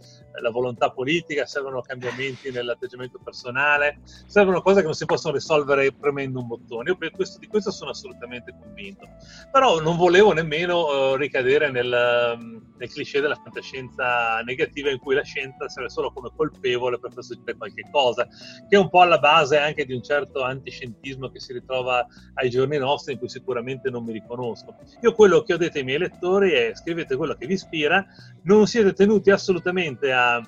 la 0.41 0.49
volontà 0.51 0.89
politica, 0.91 1.45
servono 1.45 1.81
cambiamenti 1.81 2.49
nell'atteggiamento 2.49 3.19
personale, 3.21 3.99
servono 4.25 4.61
cose 4.61 4.79
che 4.79 4.85
non 4.85 4.93
si 4.93 5.03
possono 5.03 5.33
risolvere 5.33 5.91
premendo 5.91 6.39
un 6.39 6.47
bottone. 6.47 6.91
Io 6.91 7.11
questo, 7.11 7.39
di 7.39 7.47
questo 7.47 7.71
sono 7.71 7.89
assolutamente 7.89 8.55
convinto. 8.57 9.05
Però 9.51 9.81
non 9.81 9.97
volevo 9.97 10.31
nemmeno 10.31 10.85
uh, 10.85 11.15
ricadere 11.15 11.69
nel, 11.69 12.68
nel 12.79 12.89
cliché 12.89 13.21
della 13.21 13.35
fantascienza 13.35 14.39
negativa 14.39 14.89
in 14.89 14.97
cui 14.97 15.13
la 15.13 15.23
scienza 15.23 15.69
serve 15.69 15.89
solo 15.89 16.11
come 16.11 16.31
colpevole 16.35 16.97
per 16.99 17.11
far 17.11 17.23
succedere 17.23 17.57
qualche 17.57 17.83
cosa, 17.91 18.25
che 18.25 18.75
è 18.75 18.79
un 18.79 18.89
po' 18.89 19.01
alla 19.01 19.19
base 19.19 19.57
anche 19.57 19.85
di 19.85 19.93
un 19.93 20.01
certo 20.01 20.41
antiscientismo 20.41 21.29
che 21.29 21.39
si 21.39 21.53
ritrova 21.53 22.05
ai 22.35 22.49
giorni 22.49 22.77
nostri 22.77 23.13
in 23.13 23.19
cui 23.19 23.29
sicuramente 23.29 23.89
non 23.89 24.03
mi 24.03 24.13
riconosco. 24.13 24.75
Io 25.01 25.13
quello 25.13 25.43
che 25.43 25.53
ho 25.53 25.57
detto 25.57 25.77
ai 25.77 25.83
miei 25.83 25.99
lettori 25.99 26.51
è 26.51 26.71
scrivete 26.73 27.15
quello 27.15 27.35
che 27.35 27.45
vi 27.45 27.53
ispira, 27.53 28.03
non 28.43 28.65
siete 28.65 28.93
tenuti 28.93 29.29
assolutamente 29.29 30.11
a 30.11 30.41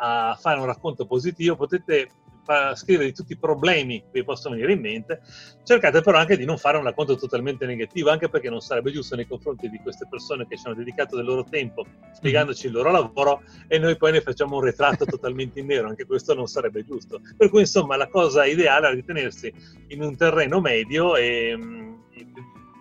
a, 0.00 0.36
fare 0.38 0.58
un 0.58 0.66
racconto 0.66 1.06
positivo, 1.06 1.56
potete 1.56 2.10
scrivere 2.74 3.06
di 3.06 3.12
tutti 3.12 3.32
i 3.32 3.38
problemi 3.38 4.00
che 4.00 4.20
vi 4.20 4.24
possono 4.24 4.54
venire 4.54 4.72
in 4.72 4.80
mente, 4.80 5.20
cercate 5.64 6.00
però 6.00 6.18
anche 6.18 6.36
di 6.36 6.44
non 6.44 6.58
fare 6.58 6.76
un 6.76 6.84
racconto 6.84 7.16
totalmente 7.16 7.66
negativo, 7.66 8.10
anche 8.10 8.28
perché 8.28 8.50
non 8.50 8.60
sarebbe 8.60 8.92
giusto 8.92 9.16
nei 9.16 9.26
confronti 9.26 9.68
di 9.68 9.78
queste 9.78 10.06
persone 10.08 10.46
che 10.46 10.56
ci 10.56 10.66
hanno 10.66 10.76
dedicato 10.76 11.16
del 11.16 11.24
loro 11.24 11.44
tempo 11.44 11.84
spiegandoci 12.12 12.66
il 12.66 12.72
loro 12.72 12.90
lavoro 12.90 13.42
e 13.68 13.78
noi 13.78 13.96
poi 13.96 14.12
ne 14.12 14.20
facciamo 14.20 14.56
un 14.56 14.62
ritratto 14.62 15.04
totalmente 15.06 15.60
in 15.60 15.66
nero, 15.66 15.88
anche 15.88 16.06
questo 16.06 16.34
non 16.34 16.46
sarebbe 16.46 16.84
giusto. 16.84 17.20
Per 17.36 17.48
cui 17.48 17.60
insomma 17.60 17.96
la 17.96 18.08
cosa 18.08 18.44
ideale 18.44 18.88
è 18.88 18.94
ritenersi 18.94 19.52
in 19.88 20.02
un 20.02 20.16
terreno 20.16 20.60
medio 20.60 21.16
e, 21.16 21.56
e 22.10 22.26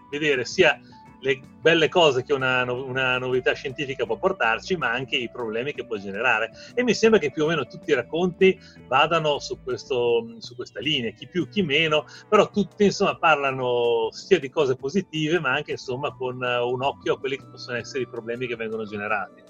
vedere 0.10 0.46
sia 0.46 0.80
le 1.22 1.40
belle 1.60 1.90
cose 1.90 2.24
che 2.24 2.34
una, 2.34 2.64
una, 2.72 3.18
novità 3.18 3.54
scientifica 3.54 4.06
può 4.06 4.18
portarci, 4.18 4.78
ma 4.78 4.92
anche 4.92 5.16
i 5.16 5.30
problemi 5.30 5.74
che 5.74 5.86
può 5.86 5.98
generare. 5.98 6.52
E 6.74 6.84
mi 6.84 6.94
sembra 6.94 7.20
che 7.20 7.32
più 7.32 7.44
o 7.44 7.48
meno 7.48 7.66
tutti 7.66 7.92
i 7.92 7.96
racconti 7.96 8.58
vadano 8.88 9.40
su, 9.40 9.62
questo, 9.64 10.36
su 10.40 10.56
questa 10.56 10.80
linea, 10.80 11.12
chi 11.12 11.28
più, 11.28 11.50
chi 11.50 11.62
meno, 11.62 12.06
però 12.28 12.50
tutti 12.50 12.86
insomma 12.86 13.18
parlano 13.18 14.10
sia 14.12 14.40
di 14.40 14.50
cose 14.50 14.76
positive, 14.76 15.40
ma 15.40 15.54
anche 15.54 15.72
insomma 15.72 16.14
con 16.16 16.36
un 16.36 16.82
occhio 16.82 17.16
a 17.16 17.20
quelli 17.20 17.38
che 17.38 17.46
possono 17.46 17.78
essere 17.78 18.04
i 18.04 18.08
problemi 18.08 18.48
che 18.48 18.56
vengono 18.56 18.86
generati. 18.86 19.44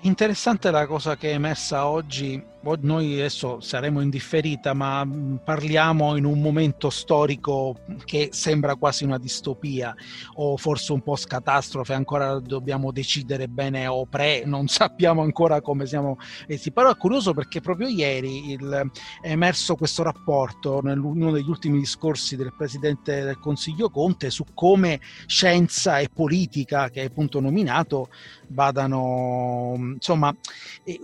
Interessante 0.00 0.70
la 0.70 0.86
cosa 0.86 1.16
che 1.16 1.30
è 1.30 1.34
emersa 1.34 1.88
oggi 1.88 2.40
noi 2.80 3.14
adesso 3.14 3.60
saremo 3.60 4.00
in 4.00 4.10
differita, 4.10 4.74
ma 4.74 5.04
mm, 5.04 5.36
parliamo 5.44 6.16
in 6.16 6.24
un 6.24 6.40
momento 6.40 6.90
storico 6.90 7.76
che 8.04 8.30
sembra 8.32 8.74
quasi 8.74 9.04
una 9.04 9.18
distopia 9.18 9.94
o 10.34 10.56
forse 10.56 10.92
un 10.92 11.02
po' 11.02 11.14
scatastrofe, 11.14 11.94
ancora 11.94 12.40
dobbiamo 12.40 12.90
decidere 12.90 13.46
bene 13.46 13.86
o 13.86 14.06
pre, 14.06 14.42
non 14.44 14.66
sappiamo 14.68 15.22
ancora 15.22 15.60
come 15.60 15.86
siamo 15.86 16.16
messi, 16.48 16.72
però 16.72 16.90
è 16.90 16.96
curioso 16.96 17.34
perché 17.34 17.60
proprio 17.60 17.88
ieri 17.88 18.50
il, 18.50 18.90
è 19.20 19.30
emerso 19.30 19.76
questo 19.76 20.02
rapporto 20.02 20.80
in 20.84 20.98
uno 20.98 21.30
degli 21.30 21.48
ultimi 21.48 21.78
discorsi 21.78 22.36
del 22.36 22.54
Presidente 22.56 23.22
del 23.22 23.38
Consiglio 23.38 23.90
Conte 23.90 24.30
su 24.30 24.44
come 24.54 25.00
scienza 25.26 25.98
e 25.98 26.08
politica, 26.12 26.88
che 26.90 27.02
è 27.02 27.04
appunto 27.06 27.38
nominato, 27.40 28.08
vadano 28.48 29.74
insomma 29.76 30.34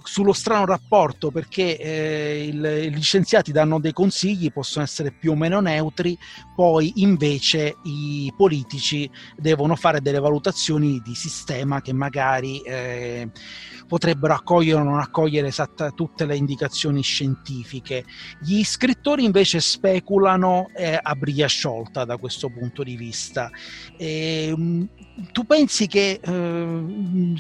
sullo 0.02 0.32
strano 0.32 0.64
rapporto 0.64 1.30
perché 1.30 1.51
che 1.52 1.72
eh, 1.72 2.46
il, 2.46 2.94
gli 2.94 3.02
scienziati 3.02 3.52
danno 3.52 3.78
dei 3.78 3.92
consigli, 3.92 4.50
possono 4.50 4.86
essere 4.86 5.12
più 5.12 5.32
o 5.32 5.36
meno 5.36 5.60
neutri, 5.60 6.16
poi 6.56 6.92
invece 6.96 7.76
i 7.82 8.32
politici 8.34 9.08
devono 9.36 9.76
fare 9.76 10.00
delle 10.00 10.18
valutazioni 10.18 11.02
di 11.04 11.14
sistema 11.14 11.82
che 11.82 11.92
magari 11.92 12.62
eh, 12.62 13.30
potrebbero 13.86 14.32
accogliere 14.32 14.80
o 14.80 14.82
non 14.82 14.98
accogliere 14.98 15.48
esatta, 15.48 15.90
tutte 15.90 16.24
le 16.24 16.36
indicazioni 16.36 17.02
scientifiche. 17.02 18.06
Gli 18.40 18.64
scrittori 18.64 19.22
invece 19.22 19.60
speculano 19.60 20.70
eh, 20.74 20.98
a 21.00 21.14
briglia 21.14 21.48
sciolta 21.48 22.06
da 22.06 22.16
questo 22.16 22.48
punto 22.48 22.82
di 22.82 22.96
vista. 22.96 23.50
E, 23.98 24.88
tu 25.32 25.44
pensi 25.44 25.86
che 25.86 26.18
eh, 26.22 26.84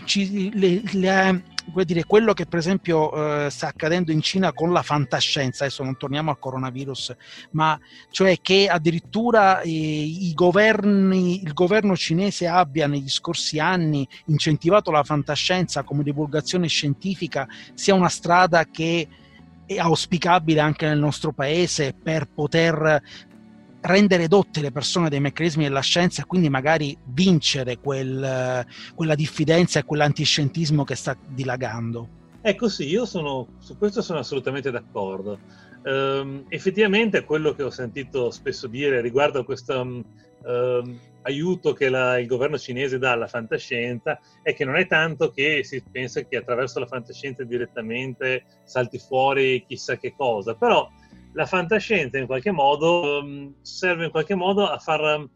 ci, 0.04 0.50
le, 0.52 0.82
le, 0.92 1.42
dire, 1.84 2.04
quello 2.04 2.32
che 2.32 2.46
per 2.46 2.58
esempio 2.58 3.44
eh, 3.44 3.50
sta 3.50 3.68
accadendo 3.68 4.12
in 4.12 4.20
Cina 4.20 4.52
con 4.52 4.72
la 4.72 4.82
fantascienza, 4.82 5.64
adesso 5.64 5.82
non 5.82 5.96
torniamo 5.96 6.30
al 6.30 6.38
coronavirus, 6.38 7.14
ma 7.52 7.78
cioè 8.10 8.38
che 8.40 8.68
addirittura 8.68 9.60
eh, 9.60 10.32
governi, 10.34 11.42
il 11.42 11.52
governo 11.52 11.96
cinese 11.96 12.46
abbia 12.46 12.86
negli 12.86 13.08
scorsi 13.08 13.58
anni 13.58 14.06
incentivato 14.26 14.90
la 14.90 15.04
fantascienza 15.04 15.82
come 15.82 16.02
divulgazione 16.02 16.66
scientifica 16.66 17.46
sia 17.74 17.94
una 17.94 18.08
strada 18.08 18.64
che 18.64 19.08
è 19.64 19.78
auspicabile 19.78 20.60
anche 20.60 20.86
nel 20.86 20.98
nostro 20.98 21.32
paese 21.32 21.94
per 21.94 22.28
poter 22.28 23.00
rendere 23.82 24.28
dotte 24.28 24.60
le 24.60 24.70
persone 24.70 25.08
dei 25.08 25.20
meccanismi 25.20 25.64
della 25.64 25.80
scienza 25.80 26.22
e 26.22 26.26
quindi 26.26 26.48
magari 26.48 26.96
vincere 27.04 27.78
quel, 27.78 28.64
quella 28.94 29.14
diffidenza 29.14 29.80
e 29.80 29.84
quell'antiscientismo 29.84 30.84
che 30.84 30.94
sta 30.94 31.16
dilagando. 31.28 32.20
Ecco 32.40 32.68
sì, 32.68 32.88
io 32.88 33.04
sono, 33.04 33.46
su 33.58 33.76
questo 33.76 34.02
sono 34.02 34.18
assolutamente 34.18 34.70
d'accordo. 34.70 35.38
Um, 35.84 36.44
effettivamente 36.48 37.24
quello 37.24 37.54
che 37.54 37.64
ho 37.64 37.70
sentito 37.70 38.30
spesso 38.30 38.68
dire 38.68 39.00
riguardo 39.00 39.40
a 39.40 39.44
questo 39.44 39.80
um, 39.80 40.04
um, 40.44 41.00
aiuto 41.22 41.72
che 41.72 41.88
la, 41.88 42.18
il 42.18 42.26
governo 42.26 42.56
cinese 42.56 42.98
dà 42.98 43.12
alla 43.12 43.26
fantascienza 43.26 44.20
è 44.42 44.54
che 44.54 44.64
non 44.64 44.76
è 44.76 44.86
tanto 44.86 45.30
che 45.30 45.64
si 45.64 45.82
pensa 45.90 46.22
che 46.22 46.36
attraverso 46.36 46.78
la 46.78 46.86
fantascienza 46.86 47.42
direttamente 47.42 48.44
salti 48.64 48.98
fuori 48.98 49.64
chissà 49.66 49.96
che 49.96 50.14
cosa, 50.16 50.54
però 50.54 50.88
la 51.34 51.46
fantascienza 51.46 52.18
in 52.18 52.26
qualche 52.26 52.50
modo 52.50 53.20
um, 53.22 53.54
serve 53.62 54.06
in 54.06 54.10
qualche 54.10 54.34
modo 54.34 54.66
a 54.66 54.78
far, 54.78 55.28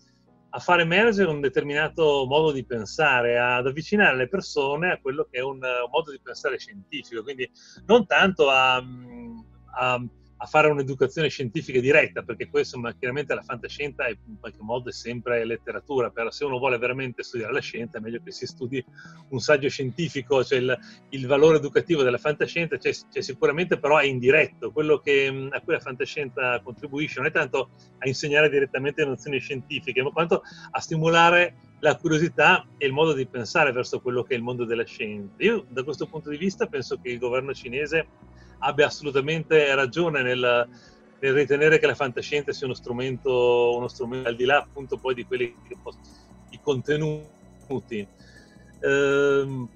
a 0.50 0.58
far, 0.58 0.80
emergere 0.80 1.30
un 1.30 1.40
determinato 1.40 2.26
modo 2.26 2.52
di 2.52 2.64
pensare, 2.64 3.38
ad 3.38 3.66
avvicinare 3.66 4.16
le 4.16 4.28
persone 4.28 4.92
a 4.92 4.98
quello 5.00 5.26
che 5.30 5.38
è 5.38 5.42
un, 5.42 5.56
un 5.56 5.90
modo 5.90 6.10
di 6.10 6.20
pensare 6.22 6.58
scientifico, 6.58 7.22
quindi 7.22 7.50
non 7.86 8.06
tanto 8.06 8.50
a, 8.50 8.76
a 9.78 10.04
a 10.38 10.46
fare 10.46 10.68
un'educazione 10.68 11.28
scientifica 11.28 11.80
diretta, 11.80 12.22
perché 12.22 12.48
questo 12.48 12.78
ma 12.78 12.94
chiaramente 12.94 13.34
la 13.34 13.42
fantascienza 13.42 14.06
è, 14.06 14.16
in 14.26 14.38
qualche 14.38 14.60
modo 14.60 14.90
è 14.90 14.92
sempre 14.92 15.44
letteratura, 15.44 16.10
però 16.10 16.30
se 16.30 16.44
uno 16.44 16.58
vuole 16.58 16.76
veramente 16.76 17.22
studiare 17.22 17.52
la 17.52 17.60
scienza 17.60 17.98
è 17.98 18.00
meglio 18.00 18.20
che 18.22 18.32
si 18.32 18.46
studi 18.46 18.84
un 19.30 19.38
saggio 19.38 19.68
scientifico, 19.68 20.44
cioè 20.44 20.58
il, 20.58 20.78
il 21.10 21.26
valore 21.26 21.56
educativo 21.56 22.02
della 22.02 22.18
fantascienza 22.18 22.76
c'è, 22.76 22.92
c'è, 23.10 23.22
sicuramente 23.22 23.78
però 23.78 23.98
è 23.98 24.04
indiretto, 24.04 24.72
quello 24.72 24.98
che, 24.98 25.48
a 25.50 25.60
cui 25.60 25.72
la 25.72 25.80
fantascienza 25.80 26.60
contribuisce 26.60 27.18
non 27.18 27.28
è 27.28 27.32
tanto 27.32 27.70
a 27.98 28.06
insegnare 28.06 28.50
direttamente 28.50 29.04
nozioni 29.04 29.38
scientifiche, 29.38 30.02
ma 30.02 30.10
quanto 30.10 30.42
a 30.70 30.80
stimolare 30.80 31.56
la 31.80 31.96
curiosità 31.96 32.66
e 32.78 32.86
il 32.86 32.92
modo 32.92 33.12
di 33.12 33.26
pensare 33.26 33.72
verso 33.72 34.00
quello 34.00 34.22
che 34.22 34.34
è 34.34 34.36
il 34.36 34.42
mondo 34.42 34.64
della 34.64 34.84
scienza. 34.84 35.34
Io 35.38 35.66
da 35.68 35.82
questo 35.82 36.06
punto 36.06 36.30
di 36.30 36.36
vista 36.36 36.66
penso 36.66 36.98
che 37.00 37.10
il 37.10 37.18
governo 37.18 37.52
cinese 37.52 38.06
abbia 38.58 38.86
assolutamente 38.86 39.74
ragione 39.74 40.22
nel, 40.22 40.68
nel 41.18 41.32
ritenere 41.32 41.78
che 41.78 41.86
la 41.86 41.94
fantascienza 41.94 42.52
sia 42.52 42.66
uno 42.66 42.74
strumento, 42.74 43.76
uno 43.76 43.88
strumento 43.88 44.28
al 44.28 44.36
di 44.36 44.44
là 44.44 44.58
appunto 44.58 44.96
poi 44.96 45.14
di 45.14 45.24
quelli 45.24 45.54
che 45.66 45.76
i 46.50 46.60
contenuti. 46.60 48.06
Ehm, 48.80 49.68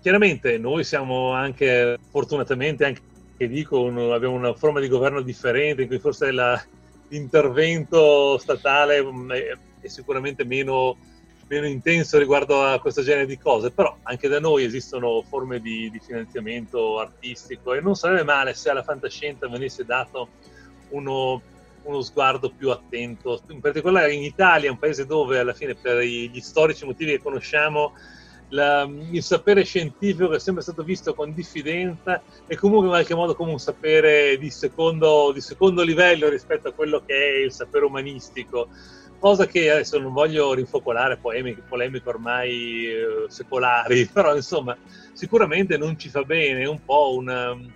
chiaramente 0.00 0.58
noi 0.58 0.84
siamo 0.84 1.32
anche, 1.32 1.98
fortunatamente, 2.10 2.84
anche 2.84 3.02
dico, 3.48 3.80
un, 3.82 4.12
abbiamo 4.12 4.34
una 4.34 4.54
forma 4.54 4.80
di 4.80 4.88
governo 4.88 5.20
differente 5.22 5.82
in 5.82 5.88
cui 5.88 5.98
forse 5.98 6.30
la, 6.30 6.62
l'intervento 7.08 8.38
statale 8.38 9.02
mm, 9.02 9.30
è, 9.32 9.58
è 9.80 9.88
sicuramente 9.88 10.44
meno 10.44 10.96
meno 11.50 11.66
intenso 11.66 12.16
riguardo 12.16 12.62
a 12.62 12.78
questo 12.78 13.02
genere 13.02 13.26
di 13.26 13.36
cose, 13.36 13.72
però 13.72 13.96
anche 14.04 14.28
da 14.28 14.38
noi 14.38 14.62
esistono 14.62 15.20
forme 15.22 15.58
di, 15.58 15.90
di 15.90 15.98
finanziamento 15.98 17.00
artistico 17.00 17.74
e 17.74 17.80
non 17.80 17.96
sarebbe 17.96 18.22
male 18.22 18.54
se 18.54 18.70
alla 18.70 18.84
fantascienza 18.84 19.48
venisse 19.48 19.84
dato 19.84 20.28
uno, 20.90 21.42
uno 21.82 22.00
sguardo 22.02 22.52
più 22.56 22.70
attento, 22.70 23.42
in 23.48 23.58
particolare 23.58 24.14
in 24.14 24.22
Italia, 24.22 24.70
un 24.70 24.78
paese 24.78 25.06
dove 25.06 25.40
alla 25.40 25.52
fine 25.52 25.74
per 25.74 25.98
gli 25.98 26.40
storici 26.40 26.84
motivi 26.84 27.12
che 27.12 27.22
conosciamo 27.22 27.94
la, 28.50 28.88
il 29.10 29.22
sapere 29.22 29.64
scientifico 29.64 30.32
è 30.32 30.38
sempre 30.38 30.62
stato 30.62 30.82
visto 30.82 31.14
con 31.14 31.32
diffidenza 31.32 32.20
è 32.46 32.56
comunque 32.56 32.86
in 32.86 32.92
qualche 32.92 33.14
modo 33.14 33.34
come 33.34 33.52
un 33.52 33.58
sapere 33.58 34.36
di 34.38 34.50
secondo, 34.50 35.30
di 35.32 35.40
secondo 35.40 35.82
livello 35.82 36.28
rispetto 36.28 36.68
a 36.68 36.72
quello 36.72 37.02
che 37.04 37.14
è 37.14 37.44
il 37.44 37.52
sapere 37.52 37.84
umanistico 37.84 38.68
cosa 39.20 39.46
che 39.46 39.70
adesso 39.70 39.98
non 40.00 40.12
voglio 40.12 40.54
rinfocolare 40.54 41.18
polemiche, 41.18 41.62
polemiche 41.68 42.08
ormai 42.08 42.86
eh, 42.86 43.24
secolari, 43.28 44.06
però 44.12 44.34
insomma 44.34 44.76
sicuramente 45.12 45.76
non 45.76 45.96
ci 45.98 46.08
fa 46.08 46.24
bene, 46.24 46.62
è 46.62 46.66
un 46.66 46.82
po' 46.84 47.14
una, 47.14 47.52
un 47.52 47.70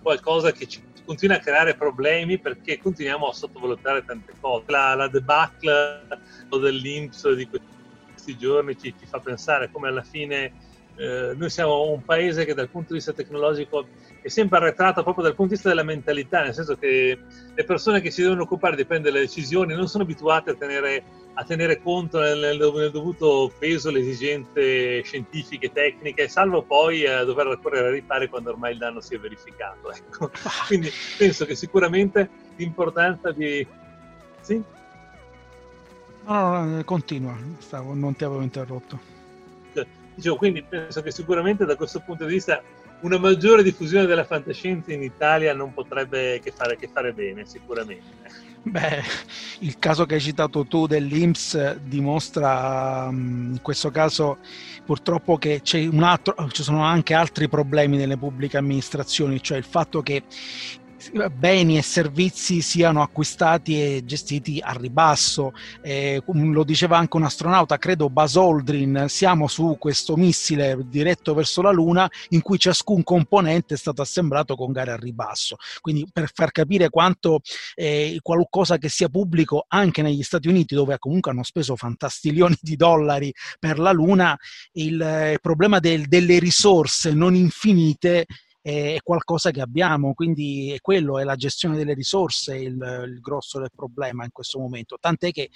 qualcosa 0.00 0.52
che 0.52 0.66
ci 0.66 0.80
continua 1.04 1.36
a 1.36 1.40
creare 1.40 1.74
problemi 1.74 2.38
perché 2.38 2.78
continuiamo 2.78 3.28
a 3.28 3.32
sottovalutare 3.32 4.04
tante 4.04 4.34
cose. 4.40 4.64
La, 4.68 4.94
la 4.94 5.08
debacle 5.08 6.06
dell'Inps 6.48 7.32
di 7.32 7.48
questi 7.48 8.36
giorni 8.36 8.78
ci, 8.78 8.94
ci 8.98 9.06
fa 9.06 9.18
pensare 9.18 9.70
come 9.70 9.88
alla 9.88 10.02
fine 10.02 10.52
eh, 10.98 11.32
noi 11.36 11.48
siamo 11.48 11.92
un 11.92 12.04
paese 12.04 12.44
che 12.44 12.54
dal 12.54 12.68
punto 12.68 12.88
di 12.88 12.94
vista 12.94 13.12
tecnologico 13.12 13.86
è 14.20 14.28
sempre 14.28 14.58
arretrato 14.58 15.04
proprio 15.04 15.22
dal 15.22 15.34
punto 15.36 15.50
di 15.50 15.54
vista 15.54 15.68
della 15.68 15.84
mentalità, 15.84 16.42
nel 16.42 16.54
senso 16.54 16.76
che 16.76 17.16
le 17.54 17.64
persone 17.64 18.00
che 18.00 18.10
si 18.10 18.22
devono 18.22 18.42
occupare 18.42 18.74
di 18.74 18.84
prendere 18.84 19.14
le 19.14 19.20
decisioni 19.20 19.74
non 19.74 19.86
sono 19.86 20.02
abituate 20.02 20.50
a 20.50 20.54
tenere, 20.54 21.04
a 21.34 21.44
tenere 21.44 21.80
conto 21.80 22.18
nel, 22.18 22.38
nel, 22.38 22.90
dovuto 22.90 23.52
peso 23.60 23.92
le 23.92 24.00
esigenze 24.00 25.02
scientifiche 25.02 25.70
tecniche, 25.70 26.26
salvo 26.26 26.62
poi 26.62 27.06
a 27.06 27.22
dover 27.22 27.46
ricorrere 27.46 27.86
ai 27.86 27.94
ripari 27.94 28.28
quando 28.28 28.50
ormai 28.50 28.72
il 28.72 28.78
danno 28.78 29.00
si 29.00 29.14
è 29.14 29.18
verificato. 29.20 29.92
Ecco. 29.98 30.30
Quindi 30.66 30.90
penso 31.16 31.44
che 31.44 31.54
sicuramente 31.54 32.28
l'importanza 32.56 33.30
di... 33.30 33.64
Sì? 34.40 34.60
No, 36.24 36.48
no, 36.48 36.64
no 36.64 36.84
continua, 36.84 37.36
Stavo, 37.58 37.94
non 37.94 38.16
ti 38.16 38.24
avevo 38.24 38.42
interrotto. 38.42 39.17
Dicevo, 40.18 40.34
quindi 40.34 40.64
penso 40.64 41.00
che 41.00 41.12
sicuramente 41.12 41.64
da 41.64 41.76
questo 41.76 42.00
punto 42.00 42.24
di 42.24 42.32
vista 42.32 42.60
una 43.02 43.18
maggiore 43.18 43.62
diffusione 43.62 44.04
della 44.04 44.24
fantascienza 44.24 44.92
in 44.92 45.04
Italia 45.04 45.54
non 45.54 45.72
potrebbe 45.72 46.40
che 46.42 46.50
fare, 46.50 46.76
che 46.76 46.88
fare 46.92 47.12
bene, 47.12 47.46
sicuramente. 47.46 48.16
Beh, 48.60 49.00
il 49.60 49.78
caso 49.78 50.06
che 50.06 50.14
hai 50.14 50.20
citato 50.20 50.66
tu 50.66 50.88
dell'IMSS 50.88 51.76
dimostra 51.76 53.08
mm, 53.12 53.52
in 53.52 53.62
questo 53.62 53.92
caso 53.92 54.38
purtroppo 54.84 55.38
che 55.38 55.62
altro, 56.00 56.48
ci 56.50 56.64
sono 56.64 56.82
anche 56.82 57.14
altri 57.14 57.48
problemi 57.48 57.96
nelle 57.96 58.16
pubbliche 58.16 58.56
amministrazioni, 58.56 59.40
cioè 59.40 59.56
il 59.56 59.64
fatto 59.64 60.02
che 60.02 60.24
beni 61.32 61.78
e 61.78 61.82
servizi 61.82 62.60
siano 62.60 63.02
acquistati 63.02 63.80
e 63.80 64.02
gestiti 64.04 64.60
a 64.62 64.72
ribasso. 64.72 65.52
Eh, 65.82 66.22
lo 66.26 66.64
diceva 66.64 66.98
anche 66.98 67.16
un 67.16 67.24
astronauta, 67.24 67.78
credo 67.78 68.10
Buzz 68.10 68.36
Aldrin, 68.36 69.06
siamo 69.08 69.46
su 69.46 69.76
questo 69.78 70.16
missile 70.16 70.76
diretto 70.86 71.34
verso 71.34 71.62
la 71.62 71.70
Luna 71.70 72.10
in 72.30 72.42
cui 72.42 72.58
ciascun 72.58 73.02
componente 73.02 73.74
è 73.74 73.76
stato 73.76 74.02
assemblato 74.02 74.56
con 74.56 74.72
gare 74.72 74.92
a 74.92 74.96
ribasso. 74.96 75.56
Quindi 75.80 76.06
per 76.12 76.30
far 76.32 76.50
capire 76.50 76.90
quanto 76.90 77.40
eh, 77.74 78.18
qualcosa 78.22 78.78
che 78.78 78.88
sia 78.88 79.08
pubblico 79.08 79.64
anche 79.68 80.02
negli 80.02 80.22
Stati 80.22 80.48
Uniti, 80.48 80.74
dove 80.74 80.98
comunque 80.98 81.30
hanno 81.30 81.44
speso 81.44 81.76
fantastilioni 81.76 82.56
di 82.60 82.76
dollari 82.76 83.32
per 83.58 83.78
la 83.78 83.92
Luna, 83.92 84.36
il 84.72 85.00
eh, 85.00 85.38
problema 85.40 85.78
del, 85.78 86.06
delle 86.06 86.38
risorse 86.38 87.12
non 87.12 87.34
infinite 87.34 88.26
è 88.60 88.98
qualcosa 89.02 89.50
che 89.50 89.60
abbiamo, 89.60 90.14
quindi 90.14 90.72
è 90.72 90.80
quello, 90.80 91.18
è 91.18 91.24
la 91.24 91.36
gestione 91.36 91.76
delle 91.76 91.94
risorse 91.94 92.56
il, 92.56 93.04
il 93.06 93.18
grosso 93.20 93.58
del 93.58 93.70
problema 93.74 94.24
in 94.24 94.30
questo 94.32 94.58
momento, 94.58 94.96
tant'è 95.00 95.30
che 95.30 95.50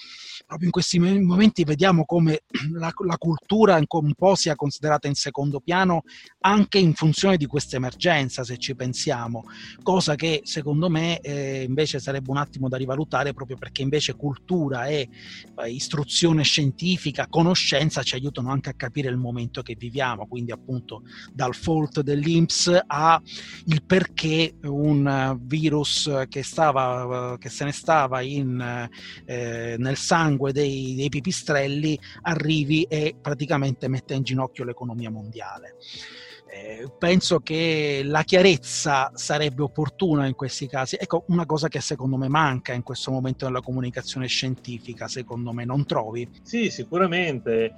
proprio 0.47 0.67
in 0.67 0.73
questi 0.73 0.99
momenti 0.99 1.65
vediamo 1.65 2.05
come 2.05 2.43
la, 2.73 2.93
la 3.05 3.17
cultura 3.19 3.77
un 3.77 4.15
po' 4.15 4.35
sia 4.35 4.55
considerata 4.55 5.09
in 5.09 5.15
secondo 5.15 5.61
piano 5.61 6.03
anche 6.41 6.79
in 6.79 6.95
funzione 6.95 7.37
di 7.37 7.47
questa 7.47 7.77
emergenza, 7.77 8.45
se 8.45 8.57
ci 8.59 8.75
pensiamo, 8.75 9.45
cosa 9.83 10.15
che 10.15 10.41
secondo 10.45 10.89
me 10.89 11.21
eh, 11.21 11.65
invece 11.65 11.99
sarebbe 11.99 12.31
un 12.31 12.37
attimo 12.37 12.69
da 12.69 12.77
rivalutare 12.77 13.33
proprio 13.33 13.57
perché 13.57 13.83
invece 13.83 14.15
cultura 14.15 14.87
e 14.87 15.09
eh, 15.57 15.71
istruzione 15.71 16.43
scientifica, 16.43 17.27
conoscenza 17.29 18.03
ci 18.03 18.15
aiutano 18.15 18.51
anche 18.51 18.71
a 18.71 18.75
capire 18.75 19.09
il 19.09 19.17
momento 19.17 19.63
che 19.63 19.75
viviamo, 19.77 20.27
quindi 20.27 20.53
appunto 20.53 21.03
dal 21.33 21.55
fault 21.55 22.01
dell'Inps 22.01 22.81
al 22.93 23.23
perché 23.87 24.55
un 24.65 25.39
virus 25.43 26.25
che, 26.29 26.43
stava, 26.43 27.37
che 27.39 27.49
se 27.49 27.65
ne 27.65 27.73
stava 27.73 28.21
in, 28.21 28.89
eh, 29.25 29.77
nel 29.79 29.97
sangue 29.97 30.53
dei, 30.53 30.95
dei 30.95 31.09
pipistrelli 31.09 31.99
arrivi 32.23 32.83
e 32.83 33.17
praticamente 33.21 33.89
mette 33.89 34.15
in 34.15 34.23
ginocchio 34.23 34.65
l'economia 34.65 35.11
mondiale. 35.11 35.77
Eh, 36.55 36.93
penso 36.99 37.41
che 37.41 38.03
la 38.05 38.25
chiarezza 38.25 39.11
sarebbe 39.15 39.63
opportuna 39.63 40.27
in 40.27 40.35
questi 40.35 40.69
casi. 40.69 40.99
Ecco, 41.01 41.25
una 41.29 41.47
cosa 41.47 41.69
che 41.69 41.81
secondo 41.81 42.19
me 42.19 42.29
manca 42.29 42.75
in 42.75 42.83
questo 42.83 43.11
momento 43.11 43.47
nella 43.47 43.63
comunicazione 43.63 44.27
scientifica, 44.27 45.09
secondo 45.09 45.53
me, 45.53 45.65
non 45.65 45.87
trovi? 45.87 46.29
Sì, 46.43 46.69
sicuramente. 46.69 47.73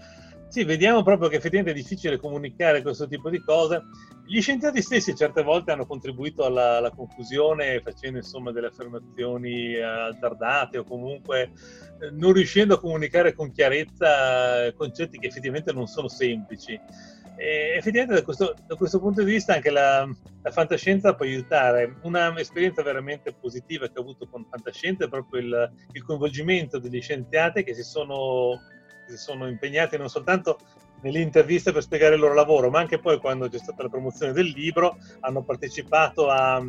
Sì, 0.55 0.63
vediamo 0.63 1.03
proprio 1.03 1.29
che 1.29 1.35
effettivamente 1.35 1.73
è 1.77 1.83
difficile 1.83 2.17
comunicare 2.17 2.81
questo 2.81 3.09
tipo 3.09 3.29
di 3.29 3.43
cose. 3.43 3.83
Gli 4.25 4.41
scienziati 4.41 4.81
stessi 4.83 5.13
certe 5.13 5.43
volte 5.43 5.73
hanno 5.73 5.85
contribuito 5.85 6.45
alla, 6.45 6.77
alla 6.77 6.93
confusione 6.93 7.81
facendo 7.81 8.19
insomma 8.19 8.53
delle 8.53 8.69
affermazioni 8.69 9.75
azzardate 9.75 10.79
o 10.79 10.85
comunque 10.85 11.51
eh, 12.01 12.11
non 12.13 12.35
riuscendo 12.35 12.75
a 12.75 12.79
comunicare 12.79 13.35
con 13.35 13.51
chiarezza 13.51 14.73
concetti 14.77 15.19
che 15.19 15.27
effettivamente 15.27 15.73
non 15.73 15.89
sono 15.89 16.07
semplici. 16.07 16.81
E 17.37 17.75
effettivamente 17.77 18.15
da 18.15 18.23
questo, 18.23 18.55
da 18.65 18.77
questo, 18.77 19.01
punto 19.01 19.25
di 19.25 19.33
vista 19.33 19.55
anche 19.55 19.71
la, 19.71 20.09
la, 20.41 20.51
fantascienza 20.53 21.17
può 21.17 21.27
aiutare. 21.27 21.97
Una 22.03 22.33
esperienza 22.39 22.81
veramente 22.85 23.33
positiva 23.33 23.89
che 23.89 23.99
ho 23.99 24.03
avuto 24.03 24.29
con 24.29 24.47
fantascienza 24.49 25.07
è 25.07 25.09
proprio 25.09 25.41
il, 25.41 25.73
il 25.95 26.05
coinvolgimento 26.05 26.79
degli 26.79 27.01
scienziati 27.01 27.65
che 27.65 27.75
si 27.75 27.83
sono, 27.83 28.61
sono 29.17 29.49
impegnati 29.49 29.97
non 29.97 30.09
soltanto 30.09 30.59
nelle 31.03 31.21
interviste 31.21 31.73
per 31.73 31.83
spiegare 31.83 32.15
il 32.15 32.21
loro 32.21 32.35
lavoro, 32.35 32.71
ma 32.71 32.81
anche 32.81 32.99
poi 32.99 33.19
quando 33.19 33.49
c'è 33.49 33.59
stata 33.59 33.83
la 33.83 33.89
promozione 33.89 34.33
del 34.33 34.47
libro 34.47 34.97
hanno 35.21 35.43
partecipato 35.43 36.31
a, 36.31 36.63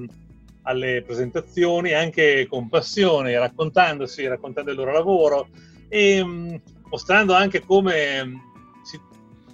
alle 0.63 1.03
presentazioni 1.03 1.93
anche 1.93 2.45
con 2.47 2.67
passione, 2.67 3.37
raccontandosi, 3.39 4.27
raccontando 4.27 4.71
il 4.71 4.77
loro 4.77 4.91
lavoro 4.91 5.47
e 5.87 6.23
mh, 6.23 6.61
mostrando 6.89 7.33
anche 7.33 7.61
come 7.61 8.53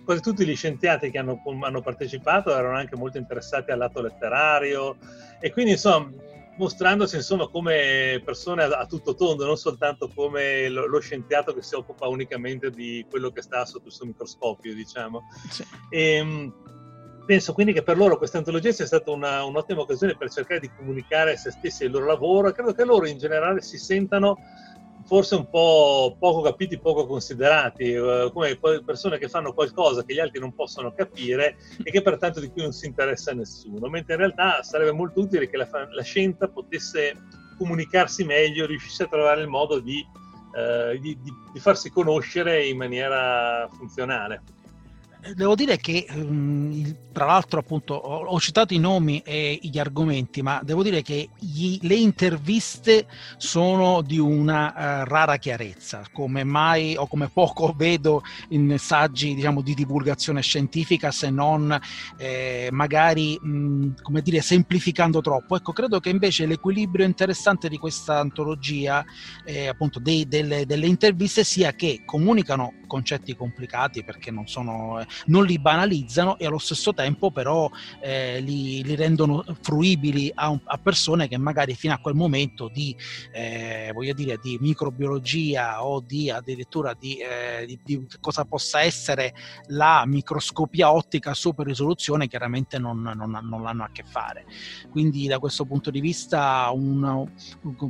quasi 0.03 0.21
tutti 0.21 0.45
gli 0.45 0.55
scienziati 0.55 1.11
che 1.11 1.19
hanno, 1.19 1.41
hanno, 1.61 1.81
partecipato 1.81 2.51
erano 2.51 2.75
anche 2.75 2.95
molto 2.95 3.17
interessati 3.17 3.71
al 3.71 3.77
lato 3.77 4.01
letterario 4.01 4.97
e 5.39 5.51
quindi 5.51 5.71
insomma 5.71 6.11
mostrandosi 6.61 7.15
insomma 7.15 7.47
come 7.47 8.21
persone 8.23 8.63
a, 8.63 8.67
a 8.67 8.85
tutto 8.85 9.15
tondo, 9.15 9.45
non 9.45 9.57
soltanto 9.57 10.11
come 10.13 10.69
lo, 10.69 10.85
lo, 10.85 10.99
scienziato 10.99 11.53
che 11.53 11.63
si 11.63 11.73
occupa 11.73 12.07
unicamente 12.07 12.69
di 12.69 13.03
quello 13.09 13.31
che 13.31 13.41
sta 13.41 13.65
sotto 13.65 13.87
il 13.87 13.93
suo 13.93 14.05
microscopio, 14.05 14.73
diciamo. 14.75 15.23
Sì. 15.49 15.65
E, 15.89 16.13
ehm, 16.13 16.53
penso 17.25 17.53
quindi 17.53 17.73
che 17.73 17.81
per 17.81 17.97
loro 17.97 18.17
questa 18.17 18.37
antologia 18.37 18.71
sia 18.71 18.85
stata 18.85 19.09
una, 19.09 19.43
un'ottima 19.43 19.81
occasione 19.81 20.15
per 20.15 20.29
cercare 20.29 20.59
di 20.59 20.71
comunicare 20.75 21.35
se 21.35 21.49
stessi 21.49 21.83
e 21.83 21.85
il 21.87 21.91
loro 21.91 22.05
lavoro 22.05 22.49
e 22.49 22.53
credo 22.53 22.73
che 22.73 22.85
loro 22.85 23.07
in 23.07 23.17
generale 23.17 23.61
si 23.61 23.77
sentano 23.77 24.37
forse 25.11 25.35
un 25.35 25.49
po' 25.49 26.15
poco 26.17 26.39
capiti, 26.39 26.79
poco 26.79 27.05
considerati, 27.05 27.91
eh, 27.91 28.29
come 28.31 28.57
persone 28.85 29.17
che 29.17 29.27
fanno 29.27 29.51
qualcosa 29.51 30.05
che 30.05 30.13
gli 30.13 30.19
altri 30.19 30.39
non 30.39 30.53
possono 30.53 30.93
capire 30.93 31.57
e 31.83 31.91
che 31.91 32.01
pertanto 32.01 32.39
di 32.39 32.47
cui 32.47 32.61
non 32.61 32.71
si 32.71 32.85
interessa 32.85 33.33
nessuno, 33.33 33.89
mentre 33.89 34.13
in 34.13 34.19
realtà 34.19 34.63
sarebbe 34.63 34.93
molto 34.93 35.19
utile 35.19 35.49
che 35.49 35.57
la, 35.57 35.67
la 35.91 36.01
scienza 36.01 36.47
potesse 36.47 37.13
comunicarsi 37.57 38.23
meglio, 38.23 38.65
riuscisse 38.65 39.03
a 39.03 39.07
trovare 39.07 39.41
il 39.41 39.49
modo 39.49 39.81
di, 39.81 40.01
eh, 40.55 40.97
di, 40.97 41.17
di, 41.21 41.33
di 41.51 41.59
farsi 41.59 41.89
conoscere 41.89 42.65
in 42.65 42.77
maniera 42.77 43.67
funzionale 43.69 44.41
devo 45.35 45.53
dire 45.55 45.77
che 45.77 46.07
um, 46.15 47.09
tra 47.11 47.25
l'altro 47.25 47.59
appunto 47.59 47.93
ho, 47.93 48.25
ho, 48.25 48.39
citato 48.39 48.73
i 48.73 48.79
nomi 48.79 49.19
e 49.19 49.59
gli 49.61 49.77
argomenti 49.77 50.41
ma 50.41 50.59
devo 50.63 50.81
dire 50.81 51.03
che 51.03 51.29
gli, 51.37 51.77
le 51.81 51.95
interviste 51.95 53.05
sono 53.37 54.01
di 54.01 54.17
una 54.17 54.73
uh, 55.01 55.05
rara 55.05 55.37
chiarezza. 55.37 56.03
Come 56.11 56.43
mai 56.43 56.95
o 56.95 57.07
come 57.07 57.29
poco 57.29 57.73
vedo 57.77 58.23
in 58.49 58.75
saggi 58.79 59.35
diciamo 59.35 59.61
di 59.61 59.75
divulgazione 59.75 60.41
scientifica 60.41 61.11
se 61.11 61.29
non 61.29 61.79
eh, 62.17 62.69
magari 62.71 63.37
mh, 63.39 64.01
come 64.01 64.21
dire 64.21 64.41
semplificando 64.41 65.21
troppo. 65.21 65.55
Ecco 65.55 65.71
credo 65.71 65.99
che 65.99 66.09
invece 66.09 66.47
l'equilibrio 66.47 67.05
interessante 67.05 67.69
di 67.69 67.77
questa 67.77 68.17
antologia 68.17 69.05
eh, 69.45 69.67
appunto 69.67 69.99
dei, 69.99 70.27
delle, 70.27 70.65
delle 70.65 70.87
interviste 70.87 71.43
sia 71.43 71.73
che 71.73 72.01
comunicano 72.05 72.73
concetti 72.87 73.35
complicati 73.35 74.03
perché 74.03 74.31
non 74.31 74.47
sono 74.47 74.99
eh, 74.99 75.07
non 75.25 75.45
li 75.45 75.59
banalizzano 75.59 76.37
e 76.37 76.45
allo 76.45 76.57
stesso 76.57 76.93
tempo 76.93 77.31
però 77.31 77.69
eh, 78.01 78.39
li, 78.41 78.83
li, 78.83 78.95
rendono 78.95 79.43
fruibili 79.61 80.31
a, 80.33 80.49
un, 80.49 80.59
a, 80.65 80.77
persone 80.77 81.27
che 81.27 81.37
magari 81.37 81.75
fino 81.75 81.93
a 81.93 81.97
quel 81.97 82.15
momento 82.15 82.67
di, 82.67 82.95
eh, 83.31 83.93
dire, 84.13 84.39
di 84.41 84.57
microbiologia 84.59 85.83
o 85.83 86.01
di 86.01 86.29
addirittura 86.29 86.93
di, 86.93 87.17
eh, 87.17 87.65
di, 87.65 87.79
di, 87.83 88.07
cosa 88.19 88.45
possa 88.45 88.81
essere 88.81 89.33
la 89.67 90.03
microscopia 90.05 90.91
ottica 90.91 91.31
a 91.31 91.35
super 91.35 91.65
risoluzione 91.65 92.27
chiaramente 92.27 92.77
non, 92.79 93.01
non, 93.01 93.39
non 93.43 93.65
hanno 93.65 93.83
a 93.83 93.89
che 93.91 94.03
fare. 94.03 94.45
Quindi 94.89 95.27
da 95.27 95.39
questo 95.39 95.65
punto 95.65 95.91
di 95.91 95.99
vista 95.99 96.69
un, 96.73 97.29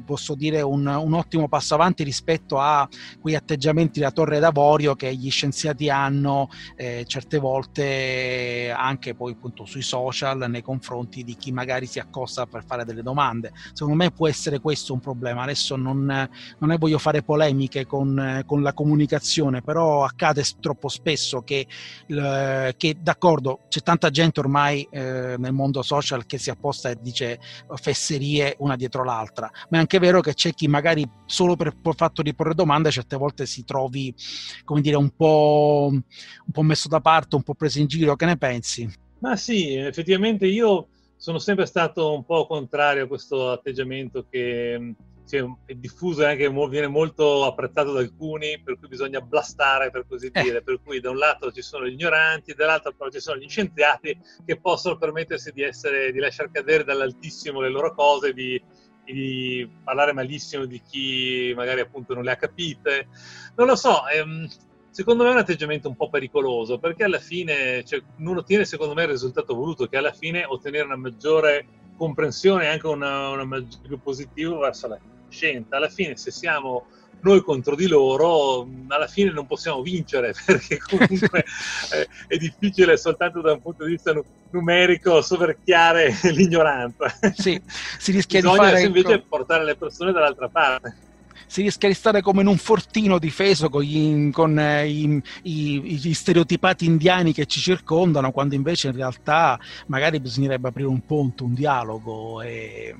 posso 0.06 0.36
dire 0.36 0.62
un, 0.62 0.86
un 0.86 1.14
ottimo 1.14 1.48
passo 1.48 1.74
avanti 1.74 2.04
rispetto 2.04 2.60
a 2.60 2.88
quei 3.20 3.36
atteggiamenti 3.36 4.00
da 4.00 4.12
torre 4.12 4.40
d'avorio 4.40 4.96
che 4.96 5.14
gli 5.16 5.30
scienziati 5.30 5.90
hanno 5.90 6.50
eh, 6.76 7.04
certe 7.12 7.39
volte 7.39 8.74
anche 8.74 9.15
poi 9.15 9.34
appunto 9.34 9.65
sui 9.65 9.82
social 9.82 10.50
nei 10.50 10.62
confronti 10.62 11.26
di 11.26 11.36
chi 11.36 11.52
magari 11.52 11.86
si 11.86 12.00
accosta 12.00 12.45
per 12.45 12.63
fare 12.63 12.86
delle 12.86 13.04
domande. 13.04 13.52
Secondo 13.74 14.02
me 14.02 14.12
può 14.12 14.30
essere 14.30 14.62
questo 14.62 14.93
un 14.93 15.02
problema. 15.02 15.41
Adesso 15.43 15.76
non, 15.76 16.06
non 16.06 16.71
è 16.71 16.78
voglio 16.78 16.97
fare 17.00 17.21
polemiche 17.21 17.86
con, 17.86 18.43
con, 18.45 18.62
la 18.62 18.71
comunicazione, 18.71 19.62
però 19.62 20.06
accade 20.06 20.41
troppo 20.62 20.88
spesso 20.88 21.41
che, 21.41 21.67
che 22.08 22.97
d'accordo, 22.97 23.60
c'è 23.67 23.82
tanta 23.82 24.10
gente 24.10 24.39
ormai 24.39 24.88
eh, 24.89 25.36
nel 25.38 25.52
mondo 25.52 25.82
social 25.82 26.26
che 26.26 26.38
si 26.38 26.50
apposta 26.50 26.89
e 26.89 26.97
dice 27.02 27.41
fesserie 27.76 28.56
una 28.60 28.78
dietro 28.78 29.04
l'altra, 29.04 29.52
ma 29.69 29.78
è 29.78 29.82
anche 29.82 30.00
vero 30.00 30.21
che 30.21 30.34
c'è 30.34 30.54
chi 30.54 30.69
magari 30.69 31.06
solo 31.26 31.58
per 31.58 31.76
il 31.76 31.93
fatto 31.93 32.21
di 32.21 32.34
porre 32.34 32.54
domande 32.54 32.89
certe 32.89 33.17
volte 33.17 33.45
si 33.45 33.65
trovi, 33.65 34.15
come 34.63 34.80
dire, 34.80 34.95
un 34.95 35.10
po', 35.10 35.89
un 35.91 36.52
po 36.54 36.62
messo 36.62 36.88
da 36.88 37.00
parte 37.02 37.36
un 37.36 37.44
po' 37.44 37.54
preso 37.54 37.80
in 37.80 37.88
giro, 37.88 38.16
che 38.16 38.26
ne 38.26 38.38
pensi? 38.38 38.90
Ma 39.20 39.36
sì, 39.36 39.76
effettivamente 39.76 40.48
io 40.48 40.88
sono 41.18 41.38
sempre 41.38 41.66
stato 41.66 42.14
un 42.14 42.26
po' 42.26 42.48
contrario 42.48 43.04
a 43.04 43.08
questo 43.08 43.52
atteggiamento 43.52 44.26
che 44.30 44.96
cioè, 45.32 45.48
è 45.66 45.76
diffuso 45.76 46.24
e 46.24 46.26
anche 46.26 46.50
viene 46.68 46.88
molto 46.88 47.46
apprezzato 47.46 47.94
da 47.94 48.00
alcuni, 48.00 48.60
per 48.62 48.78
cui 48.78 48.90
bisogna 48.90 49.22
blastare, 49.22 49.90
per 49.90 50.06
così 50.08 50.30
eh. 50.34 50.42
dire. 50.42 50.58
Eh. 50.58 50.64
Per 50.64 50.82
cui 50.84 51.00
da 51.00 51.10
un 51.10 51.18
lato 51.18 51.52
ci 51.52 51.62
sono 51.62 51.88
gli 51.88 51.94
ignoranti, 51.94 52.54
dall'altro 52.54 52.94
però 52.94 53.10
ci 53.10 53.22
sono 53.22 53.40
gli 53.40 53.48
scienziati 53.48 54.20
che 54.46 54.60
possono 54.60 54.98
permettersi 54.98 55.52
di, 55.52 55.62
essere, 55.62 56.12
di 56.12 56.20
lasciare 56.20 56.50
cadere 56.52 56.84
dall'altissimo 56.84 57.62
le 57.62 57.70
loro 57.70 57.94
cose, 57.94 58.34
di, 58.34 58.62
di 59.06 59.70
parlare 59.84 60.12
malissimo 60.12 60.66
di 60.66 60.82
chi 60.82 61.54
magari 61.56 61.80
appunto 61.80 62.14
non 62.14 62.24
le 62.24 62.32
ha 62.32 62.36
capite. 62.36 63.08
Non 63.56 63.68
lo 63.68 63.76
so, 63.76 64.08
ehm, 64.08 64.48
secondo 64.91 65.23
me 65.23 65.30
è 65.30 65.34
un 65.34 65.39
atteggiamento 65.39 65.88
un 65.88 65.95
po' 65.95 66.10
pericoloso 66.10 66.77
perché 66.77 67.06
alla 67.06 67.19
fine 67.19 67.84
cioè, 67.86 68.01
non 68.17 68.38
ottiene 68.38 68.65
secondo 68.65 68.93
me 68.93 69.04
il 69.04 69.10
risultato 69.10 69.56
voluto 69.56 69.88
che 69.88 69.97
alla 69.97 70.12
fine 70.12 70.43
ottenere 70.45 70.84
una 70.84 70.97
maggiore 70.97 71.65
comprensione 71.95 72.65
e 72.65 72.67
anche 72.67 72.88
una, 72.88 73.30
una 73.30 73.45
maggiore 73.45 73.88
più 73.88 74.01
positivo 74.01 74.60
verso 74.60 74.88
la 74.88 74.99
scienza. 75.30 75.77
Alla 75.77 75.89
fine 75.89 76.17
se 76.17 76.32
siamo 76.32 76.86
noi 77.21 77.41
contro 77.41 77.75
di 77.75 77.88
loro 77.88 78.67
alla 78.88 79.06
fine 79.06 79.32
non 79.32 79.45
possiamo 79.45 79.84
vincere 79.84 80.34
perché 80.43 80.80
comunque 80.80 81.45
eh, 81.93 82.08
è 82.27 82.38
difficile 82.38 82.97
soltanto 82.97 83.41
da 83.41 83.54
un 83.54 83.62
punto 83.62 83.86
di 83.86 83.91
vista 83.91 84.19
numerico 84.49 85.21
soverchiare 85.21 86.17
l'ignoranza. 86.34 87.08
Sì, 87.34 87.62
si 87.97 88.12
rischia 88.12 88.41
Bisogna 88.41 88.65
di 88.65 88.71
fare 88.71 88.82
invece 88.84 89.19
portare 89.21 89.63
le 89.63 89.75
persone 89.75 90.12
dall'altra 90.12 90.49
parte 90.49 91.10
si 91.52 91.64
rischia 91.64 91.90
di 91.90 91.96
stare 91.96 92.22
come 92.22 92.40
in 92.40 92.48
un 92.48 92.56
fortino 92.56 93.20
difeso 93.20 93.70
con, 93.70 93.82
gli, 93.82 94.32
con 94.32 94.58
eh, 94.58 94.88
i, 94.88 95.22
i, 95.42 95.82
gli, 95.82 96.14
stereotipati 96.14 96.86
indiani 96.86 97.34
che 97.34 97.46
ci 97.46 97.60
circondano, 97.60 98.32
quando 98.32 98.56
invece 98.56 98.88
in 98.88 98.96
realtà 98.96 99.60
magari 99.88 100.22
bisognerebbe 100.22 100.70
aprire 100.70 100.88
un 100.88 101.06
ponte, 101.06 101.44
un 101.44 101.54
dialogo. 101.54 102.42
E... 102.42 102.96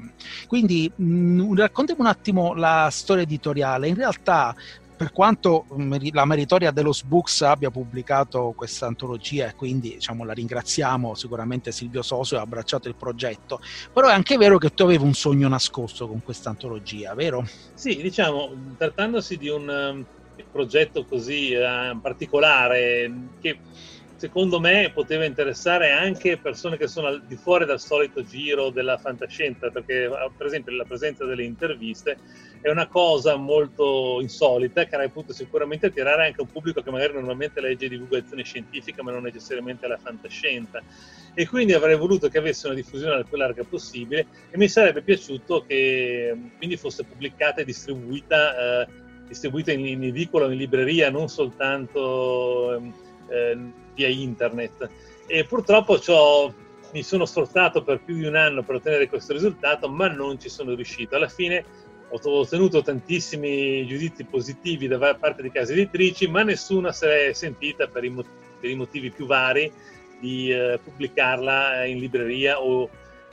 Quindi 0.48 0.92
mh, 0.94 1.04
mm, 1.06 1.56
raccontiamo 1.56 2.02
un 2.02 2.08
attimo 2.08 2.54
la 2.54 2.90
storia 2.92 3.24
editoriale. 3.24 3.88
In 3.88 3.96
realtà 3.96 4.54
per 5.02 5.12
quanto 5.14 5.66
la 6.12 6.26
meritoria 6.26 6.70
dello 6.70 6.94
Books 7.06 7.42
abbia 7.42 7.72
pubblicato 7.72 8.54
questa 8.56 8.86
antologia 8.86 9.48
e 9.48 9.56
quindi 9.56 9.94
diciamo, 9.94 10.24
la 10.24 10.34
ringraziamo, 10.34 11.16
sicuramente 11.16 11.72
Silvio 11.72 12.04
Soso 12.04 12.38
ha 12.38 12.42
abbracciato 12.42 12.88
il 12.88 12.94
progetto, 12.94 13.60
però 13.92 14.10
è 14.10 14.12
anche 14.12 14.38
vero 14.38 14.60
che 14.60 14.70
tu 14.76 14.84
avevi 14.84 15.04
un 15.04 15.16
sogno 15.16 15.48
nascosto 15.48 16.08
con 16.08 16.22
questa 16.22 16.50
antologia, 16.50 17.16
vero? 17.16 17.44
Sì, 17.74 18.00
diciamo, 18.00 18.76
trattandosi 18.78 19.38
di 19.38 19.50
un 19.50 19.68
um, 19.68 20.06
progetto 20.52 21.04
così 21.06 21.56
uh, 21.56 22.00
particolare 22.00 23.12
che 23.42 23.58
secondo 24.22 24.60
me 24.60 24.92
poteva 24.94 25.26
interessare 25.26 25.90
anche 25.90 26.38
persone 26.38 26.78
che 26.78 26.86
sono 26.86 27.08
al 27.08 27.24
di 27.26 27.36
fuori 27.36 27.66
dal 27.66 27.80
solito 27.80 28.24
giro 28.24 28.70
della 28.70 29.00
fantascienza, 29.00 29.72
perché 29.72 30.08
per 30.38 30.46
esempio 30.46 30.76
la 30.76 30.84
presenza 30.84 31.26
delle 31.26 31.44
interviste 31.44 32.20
è 32.62 32.70
una 32.70 32.86
cosa 32.86 33.36
molto 33.36 34.20
insolita 34.22 34.86
che 34.86 35.10
potuto 35.12 35.34
sicuramente 35.34 35.88
attirare 35.88 36.28
anche 36.28 36.42
un 36.42 36.52
pubblico 36.52 36.84
che 36.84 36.92
magari 36.92 37.14
normalmente 37.14 37.62
legge 37.62 37.90
divulgazione 37.90 38.44
scientifica 38.44 39.02
ma 39.02 39.10
non 39.10 39.24
necessariamente 39.24 39.88
la 39.88 39.98
fantascienza. 39.98 40.84
E 41.34 41.48
quindi 41.48 41.74
avrei 41.74 41.98
voluto 41.98 42.28
che 42.28 42.38
avesse 42.38 42.68
una 42.68 42.76
diffusione 42.76 43.16
la 43.16 43.24
più 43.24 43.38
larga 43.38 43.64
possibile 43.64 44.28
e 44.52 44.58
mi 44.60 44.68
sarebbe 44.68 45.02
piaciuto 45.02 45.66
che 45.66 46.38
quindi 46.58 46.78
fosse 46.78 47.06
pubblicata 47.06 47.62
e 47.62 47.66
distribuita, 47.66 48.84
eh, 48.84 48.88
distribuita 49.28 49.72
in, 49.72 49.84
in 49.84 50.04
edicola 50.04 50.46
o 50.46 50.52
in 50.52 50.60
libreria, 50.60 51.10
non 51.10 51.28
soltanto 51.28 52.76
eh, 53.30 53.80
via 54.02 54.08
internet. 54.08 54.90
E 55.28 55.46
purtroppo 55.46 56.00
mi 56.94 57.04
sono 57.04 57.26
sforzato 57.26 57.84
per 57.84 58.02
più 58.04 58.16
di 58.16 58.26
un 58.26 58.36
anno 58.36 58.64
per 58.64 58.76
ottenere 58.76 59.08
questo 59.08 59.34
risultato, 59.34 59.88
ma 59.88 60.08
non 60.08 60.40
ci 60.40 60.50
sono 60.50 60.74
riuscito. 60.74 61.16
Alla 61.16 61.30
fine 61.30 61.64
ho 62.10 62.20
ottenuto 62.22 62.82
tantissimi 62.82 63.86
giudizi 63.88 64.26
positivi 64.26 64.88
da 64.88 65.16
parte 65.16 65.42
di 65.42 65.52
case 65.52 65.74
editrici, 65.74 66.28
ma 66.28 66.44
nessuna 66.44 66.92
si 66.92 67.06
è 67.06 67.32
sentita 67.34 67.88
per 67.88 68.04
i, 68.04 68.10
motivi, 68.10 68.36
per 68.60 68.70
i 68.70 68.76
motivi 68.76 69.12
più 69.12 69.26
vari 69.26 69.72
di 70.20 70.52
eh, 70.52 70.80
pubblicarla 70.84 71.86
in 71.86 72.00
libreria 72.00 72.62
o 72.62 72.90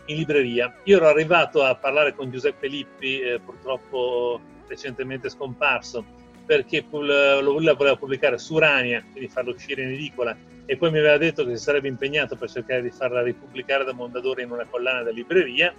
in 0.06 0.16
libreria. 0.16 0.74
Io 0.84 0.96
ero 0.96 1.08
arrivato 1.08 1.62
a 1.64 1.74
parlare 1.74 2.14
con 2.14 2.30
Giuseppe 2.30 2.68
Lippi, 2.68 3.20
eh, 3.20 3.40
purtroppo 3.40 4.40
recentemente 4.68 5.28
scomparso, 5.28 6.04
perché 6.48 6.82
lo 6.90 7.52
voleva 7.52 7.96
pubblicare 7.96 8.38
su 8.38 8.54
Urania, 8.54 9.04
quindi 9.12 9.28
farlo 9.28 9.52
uscire 9.52 9.82
in 9.82 9.90
edicola, 9.90 10.34
e 10.64 10.78
poi 10.78 10.90
mi 10.90 10.98
aveva 10.98 11.18
detto 11.18 11.44
che 11.44 11.58
si 11.58 11.62
sarebbe 11.62 11.88
impegnato 11.88 12.36
per 12.36 12.50
cercare 12.50 12.80
di 12.80 12.90
farla 12.90 13.22
ripubblicare 13.22 13.84
da 13.84 13.92
Mondadori 13.92 14.44
in 14.44 14.50
una 14.50 14.64
collana 14.64 15.02
da 15.02 15.10
libreria, 15.10 15.74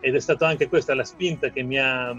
ed 0.00 0.16
è 0.16 0.18
stata 0.18 0.48
anche 0.48 0.68
questa 0.68 0.92
la 0.92 1.04
spinta 1.04 1.50
che 1.50 1.62
mi 1.62 1.78
ha 1.78 2.12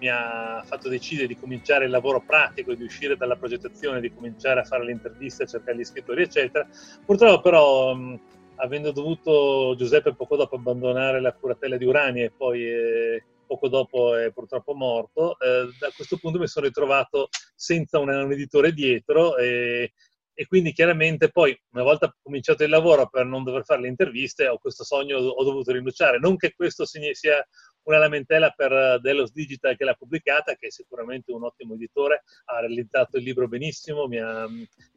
mi 0.00 0.08
ha 0.08 0.62
fatto 0.64 0.88
decidere 0.88 1.26
di 1.26 1.38
cominciare 1.38 1.84
il 1.84 1.90
lavoro 1.90 2.22
pratico, 2.24 2.72
di 2.72 2.84
uscire 2.84 3.16
dalla 3.16 3.36
progettazione, 3.36 4.00
di 4.00 4.12
cominciare 4.12 4.60
a 4.60 4.64
fare 4.64 4.84
le 4.84 4.92
interviste, 4.92 5.42
a 5.42 5.46
cercare 5.46 5.76
gli 5.76 5.84
scrittori, 5.84 6.22
eccetera. 6.22 6.66
Purtroppo 7.04 7.42
però, 7.42 7.94
mh, 7.94 8.20
avendo 8.56 8.92
dovuto 8.92 9.74
Giuseppe 9.76 10.14
poco 10.14 10.36
dopo 10.36 10.56
abbandonare 10.56 11.20
la 11.20 11.34
curatela 11.34 11.76
di 11.76 11.84
Urania 11.84 12.24
e 12.24 12.32
poi 12.34 12.64
eh, 12.64 13.22
poco 13.50 13.68
dopo 13.68 14.14
è 14.14 14.30
purtroppo 14.30 14.74
morto, 14.74 15.36
eh, 15.40 15.68
da 15.76 15.90
questo 15.96 16.18
punto 16.18 16.38
mi 16.38 16.46
sono 16.46 16.66
ritrovato 16.66 17.30
senza 17.56 17.98
un, 17.98 18.08
un 18.08 18.30
editore 18.30 18.72
dietro 18.72 19.36
e, 19.36 19.92
e 20.32 20.46
quindi 20.46 20.72
chiaramente 20.72 21.30
poi 21.30 21.58
una 21.72 21.82
volta 21.82 22.14
cominciato 22.22 22.62
il 22.62 22.70
lavoro 22.70 23.08
per 23.08 23.24
non 23.24 23.42
dover 23.42 23.64
fare 23.64 23.80
le 23.80 23.88
interviste 23.88 24.46
ho 24.46 24.58
questo 24.58 24.84
sogno 24.84 25.18
ho 25.18 25.42
dovuto 25.42 25.72
rinunciare. 25.72 26.20
Non 26.20 26.36
che 26.36 26.54
questo 26.54 26.86
sia 26.86 27.44
una 27.82 27.98
lamentela 27.98 28.50
per 28.50 28.72
eh, 28.72 28.98
Delos 29.00 29.32
Digital 29.32 29.76
che 29.76 29.84
l'ha 29.84 29.94
pubblicata, 29.94 30.54
che 30.54 30.68
è 30.68 30.70
sicuramente 30.70 31.32
un 31.32 31.42
ottimo 31.42 31.74
editore, 31.74 32.22
ha 32.44 32.60
realizzato 32.60 33.16
il 33.16 33.24
libro 33.24 33.48
benissimo, 33.48 34.06
mi 34.06 34.18
ha, 34.18 34.46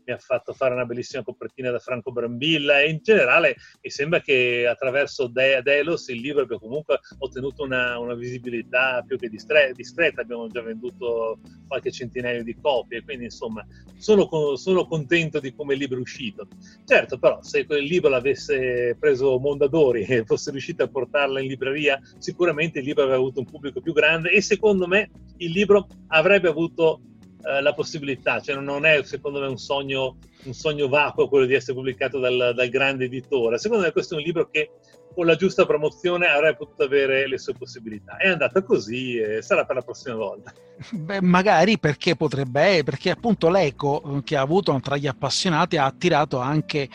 mi 0.05 0.13
ha 0.13 0.17
fatto 0.17 0.53
fare 0.53 0.73
una 0.73 0.85
bellissima 0.85 1.23
copertina 1.23 1.71
da 1.71 1.79
Franco 1.79 2.11
Brambilla 2.11 2.81
e 2.81 2.89
in 2.89 2.99
generale 3.01 3.55
mi 3.81 3.89
sembra 3.89 4.19
che 4.19 4.67
attraverso 4.67 5.27
De- 5.27 5.61
Delos 5.61 6.07
il 6.09 6.19
libro 6.19 6.43
abbia 6.43 6.59
comunque 6.59 6.99
ottenuto 7.19 7.63
una, 7.63 7.97
una 7.99 8.15
visibilità 8.15 9.03
più 9.05 9.17
che 9.17 9.29
distre- 9.29 9.71
discreta, 9.73 10.21
abbiamo 10.21 10.47
già 10.49 10.61
venduto 10.61 11.39
qualche 11.67 11.91
centinaio 11.91 12.43
di 12.43 12.55
copie, 12.59 13.03
quindi 13.03 13.25
insomma 13.25 13.65
sono, 13.97 14.27
sono 14.55 14.85
contento 14.85 15.39
di 15.39 15.53
come 15.53 15.73
il 15.73 15.79
libro 15.79 15.97
è 15.97 16.01
uscito. 16.01 16.47
Certo 16.85 17.17
però 17.17 17.41
se 17.41 17.65
quel 17.65 17.83
libro 17.83 18.09
l'avesse 18.09 18.95
preso 18.99 19.39
Mondadori 19.39 20.03
e 20.03 20.25
fosse 20.25 20.51
riuscito 20.51 20.83
a 20.83 20.87
portarlo 20.87 21.39
in 21.39 21.47
libreria, 21.47 21.99
sicuramente 22.17 22.79
il 22.79 22.85
libro 22.85 23.03
avrebbe 23.03 23.19
avuto 23.19 23.39
un 23.39 23.45
pubblico 23.45 23.81
più 23.81 23.93
grande 23.93 24.31
e 24.31 24.41
secondo 24.41 24.87
me 24.87 25.09
il 25.37 25.51
libro 25.51 25.87
avrebbe 26.07 26.49
avuto 26.49 27.01
eh, 27.45 27.61
la 27.61 27.73
possibilità, 27.73 28.39
cioè 28.39 28.55
non 28.55 28.85
è 28.85 29.03
secondo 29.03 29.39
me 29.39 29.47
un 29.47 29.57
sogno, 29.57 30.17
un 30.45 30.53
sogno 30.53 30.87
vacuo 30.87 31.27
quello 31.27 31.45
di 31.45 31.53
essere 31.53 31.73
pubblicato 31.73 32.19
dal, 32.19 32.53
dal 32.55 32.69
grande 32.69 33.05
editore, 33.05 33.57
secondo 33.57 33.83
me 33.83 33.91
questo 33.91 34.15
è 34.15 34.17
un 34.17 34.23
libro 34.23 34.49
che 34.49 34.71
con 35.13 35.25
la 35.25 35.35
giusta 35.35 35.65
promozione 35.65 36.27
avrebbe 36.27 36.57
potuto 36.57 36.83
avere 36.83 37.27
le 37.27 37.37
sue 37.37 37.53
possibilità. 37.53 38.17
È 38.17 38.27
andata 38.27 38.63
così 38.63 39.17
e 39.17 39.41
sarà 39.41 39.65
per 39.65 39.75
la 39.75 39.81
prossima 39.81 40.15
volta. 40.15 40.53
Beh, 40.91 41.21
magari 41.21 41.77
perché 41.77 42.15
potrebbe, 42.15 42.83
perché 42.83 43.11
appunto 43.11 43.49
l'eco 43.49 44.17
eh, 44.17 44.23
che 44.23 44.35
ha 44.35 44.41
avuto 44.41 44.77
tra 44.81 44.97
gli 44.97 45.07
appassionati 45.07 45.77
ha 45.77 45.85
attirato 45.85 46.39
anche 46.39 46.89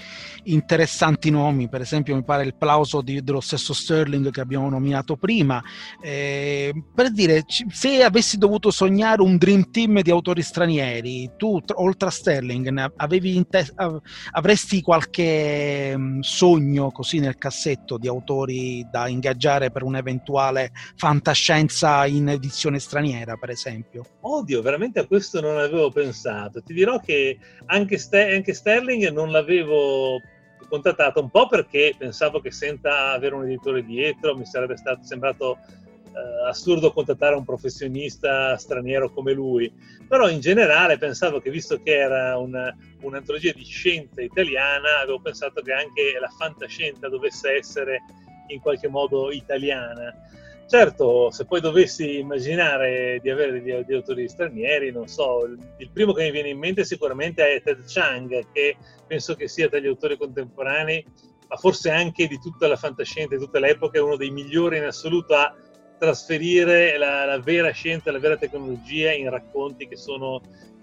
interessanti 0.45 1.31
nomi, 1.31 1.69
per 1.69 1.81
esempio 1.81 2.15
mi 2.15 2.25
pare 2.25 2.45
il 2.45 2.57
plauso 2.57 3.01
di, 3.01 3.23
dello 3.23 3.41
stesso 3.41 3.73
Sterling 3.73 4.31
che 4.31 4.41
abbiamo 4.41 4.69
nominato 4.69 5.17
prima, 5.17 5.63
eh, 6.03 6.73
per 6.93 7.13
dire 7.13 7.45
se 7.47 8.03
avessi 8.03 8.37
dovuto 8.37 8.71
sognare 8.71 9.23
un 9.23 9.37
dream 9.37 9.71
team 9.71 10.03
di 10.03 10.11
autori 10.11 10.43
stranieri, 10.43 11.31
tu 11.37 11.61
oltre 11.75 12.09
a 12.09 12.13
Sterling 12.13 12.93
avevi 12.97 13.47
te- 13.49 13.73
avresti 14.33 14.83
qualche 14.83 15.95
mm, 15.97 16.21
sogno 16.21 16.91
così 16.91 17.21
nel 17.21 17.37
cassetto 17.37 17.97
di 17.97 18.08
autori 18.09 18.87
da 18.91 19.09
ingaggiare 19.09 19.71
per 19.71 19.83
un'eventuale 19.83 20.71
fantascienza 20.97 22.07
in 22.07 22.29
edizione 22.29 22.79
straniera, 22.79 23.37
per 23.37 23.51
esempio? 23.51 24.05
Oddio, 24.21 24.63
veramente 24.63 25.01
a 25.01 25.07
questo 25.07 25.41
non 25.41 25.59
avevo 25.59 25.91
pensato. 25.91 26.63
Ti 26.63 26.73
dirò 26.73 26.99
che 26.99 27.39
anche, 27.67 27.99
Ster- 27.99 28.35
anche 28.35 28.55
Sterling 28.55 29.11
non 29.11 29.31
l'avevo 29.31 30.21
contattato 30.69 31.21
un 31.21 31.31
po' 31.31 31.47
perché 31.47 31.95
pensavo 31.97 32.41
che 32.41 32.51
senza 32.51 33.13
avere 33.13 33.35
un 33.35 33.45
editore 33.45 33.85
dietro 33.85 34.37
mi 34.37 34.45
sarebbe 34.45 34.77
stato 34.77 35.03
sembrato 35.03 35.59
eh, 36.19 36.49
assurdo 36.49 36.93
contattare 36.93 37.37
un 37.37 37.45
professionista 37.45 38.57
straniero 38.57 39.11
come 39.11 39.33
lui, 39.33 39.73
però 40.09 40.29
in 40.29 40.41
generale 40.41 40.99
pensavo 40.99 41.41
che 41.41 41.51
visto 41.51 41.81
che 41.81 41.97
era 41.97 42.37
una, 42.39 42.75
un'antologia 43.03 43.53
di 43.53 43.65
scienza 43.65 44.21
italiana, 44.21 44.99
avevo 45.03 45.21
pensato 45.21 45.63
che 45.63 45.73
anche 45.73 46.19
la 46.19 46.29
fantascienza 46.29 47.09
dovesse 47.09 47.53
essere 47.53 48.03
in 48.49 48.61
qualche 48.61 48.89
modo 48.89 49.31
italiana. 49.31 50.13
Certo, 50.67 51.31
se 51.31 51.47
poi 51.47 51.61
dovessi 51.61 52.19
immaginare 52.19 53.21
di 53.23 53.31
avere 53.31 53.53
degli, 53.53 53.73
degli 53.73 53.95
autori 53.95 54.29
stranieri, 54.29 54.91
non 54.91 55.07
so, 55.07 55.47
il, 55.47 55.59
il, 55.79 55.91
primo 55.91 56.13
che 56.13 56.25
mi 56.25 56.31
viene 56.31 56.51
in 56.51 56.59
mente 56.59 56.85
sicuramente 56.85 57.55
è 57.55 57.63
Ted 57.63 57.85
Chang, 57.87 58.53
che 58.53 58.77
penso 59.07 59.35
che 59.35 59.49
sia 59.49 59.69
tra 59.69 59.79
gli 59.79 59.87
autori 59.87 60.19
contemporanei, 60.19 61.07
ma 61.49 61.57
forse 61.57 61.91
anche 61.91 62.27
di 62.27 62.39
tutta 62.39 62.67
la 62.67 62.77
fantascienza, 62.77 63.35
di 63.35 63.43
tutta 63.43 63.59
l'epoca, 63.59 64.03
uno 64.03 64.17
dei 64.17 64.31
migliori 64.31 64.77
in 64.77 64.85
assoluto 64.85 65.35
a 65.35 65.55
trasferire 65.99 66.97
la, 66.97 67.25
la, 67.25 67.39
vera 67.41 67.71
scienza, 67.71 68.13
la 68.13 68.19
vera 68.19 68.37
tecnologia 68.37 69.13
in 69.13 69.29
racconti 69.29 69.89
che 69.89 69.97
sono, 69.97 70.41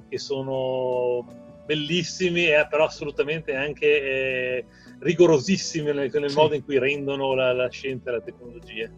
che 0.09 0.17
sono 0.17 1.25
bellissimi 1.65 2.45
e 2.47 2.67
però 2.69 2.85
assolutamente 2.85 3.55
anche 3.55 3.85
eh, 3.85 4.65
rigorosissimi 4.99 5.91
nel, 5.91 6.11
nel 6.13 6.29
sì. 6.29 6.35
modo 6.35 6.53
in 6.53 6.63
cui 6.63 6.77
rendono 6.77 7.33
la, 7.33 7.53
la, 7.53 7.69
scienza 7.69 8.09
e 8.09 8.13
la 8.13 8.21
tecnologia. 8.21 8.89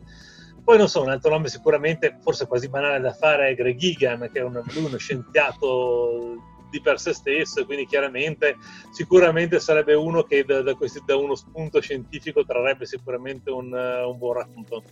Poi 0.63 0.77
non 0.77 0.89
so, 0.89 1.01
un 1.01 1.09
altro 1.09 1.29
nome 1.29 1.47
sicuramente, 1.47 2.17
forse 2.19 2.45
quasi 2.45 2.67
banale 2.67 2.99
da 2.99 3.13
fare, 3.13 3.49
è 3.49 3.55
Greg 3.55 3.81
Egan, 3.81 4.29
che 4.33 4.39
è 4.39 4.43
un, 4.43 4.61
uno 4.75 4.97
scienziato 4.97 6.55
di 6.69 6.81
per 6.81 6.99
sé 6.99 7.13
stesso 7.13 7.65
quindi 7.65 7.85
chiaramente 7.85 8.57
sicuramente 8.91 9.59
sarebbe 9.61 9.93
uno 9.93 10.23
che 10.23 10.43
da, 10.43 10.61
da, 10.61 10.73
questi, 10.75 11.01
da 11.05 11.15
uno 11.15 11.33
spunto 11.33 11.79
scientifico 11.79 12.43
trarrebbe 12.43 12.85
sicuramente 12.85 13.49
un, 13.49 13.71
un 13.71 14.17
buon 14.17 14.33
racconto. 14.33 14.83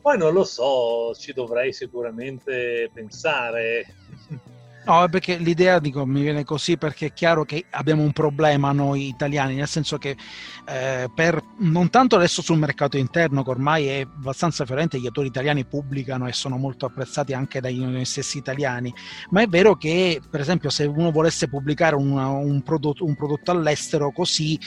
Poi 0.00 0.16
non 0.16 0.32
lo 0.32 0.44
so, 0.44 1.14
ci 1.14 1.32
dovrei 1.32 1.72
sicuramente 1.72 2.90
pensare. 2.92 3.84
No, 4.82 5.06
perché 5.10 5.36
l'idea 5.36 5.78
dico, 5.78 6.06
mi 6.06 6.22
viene 6.22 6.42
così 6.42 6.78
perché 6.78 7.06
è 7.06 7.12
chiaro 7.12 7.44
che 7.44 7.66
abbiamo 7.70 8.02
un 8.02 8.12
problema 8.12 8.72
noi 8.72 9.08
italiani, 9.08 9.54
nel 9.54 9.68
senso 9.68 9.98
che 9.98 10.16
eh, 10.66 11.10
per, 11.14 11.38
non 11.58 11.90
tanto 11.90 12.16
adesso 12.16 12.40
sul 12.40 12.56
mercato 12.56 12.96
interno, 12.96 13.42
che 13.44 13.50
ormai 13.50 13.86
è 13.88 14.00
abbastanza 14.00 14.64
fiorente, 14.64 14.98
gli 14.98 15.04
autori 15.04 15.28
italiani 15.28 15.66
pubblicano 15.66 16.26
e 16.26 16.32
sono 16.32 16.56
molto 16.56 16.86
apprezzati 16.86 17.34
anche 17.34 17.60
dai 17.60 17.78
noi 17.78 18.06
stessi 18.06 18.38
italiani, 18.38 18.92
ma 19.30 19.42
è 19.42 19.46
vero 19.46 19.76
che 19.76 20.20
per 20.28 20.40
esempio 20.40 20.70
se 20.70 20.84
uno 20.86 21.10
volesse 21.10 21.48
pubblicare 21.48 21.94
una, 21.94 22.28
un, 22.28 22.62
prodotto, 22.62 23.04
un, 23.04 23.14
prodotto, 23.14 23.50
all'estero 23.50 24.10
così, 24.12 24.58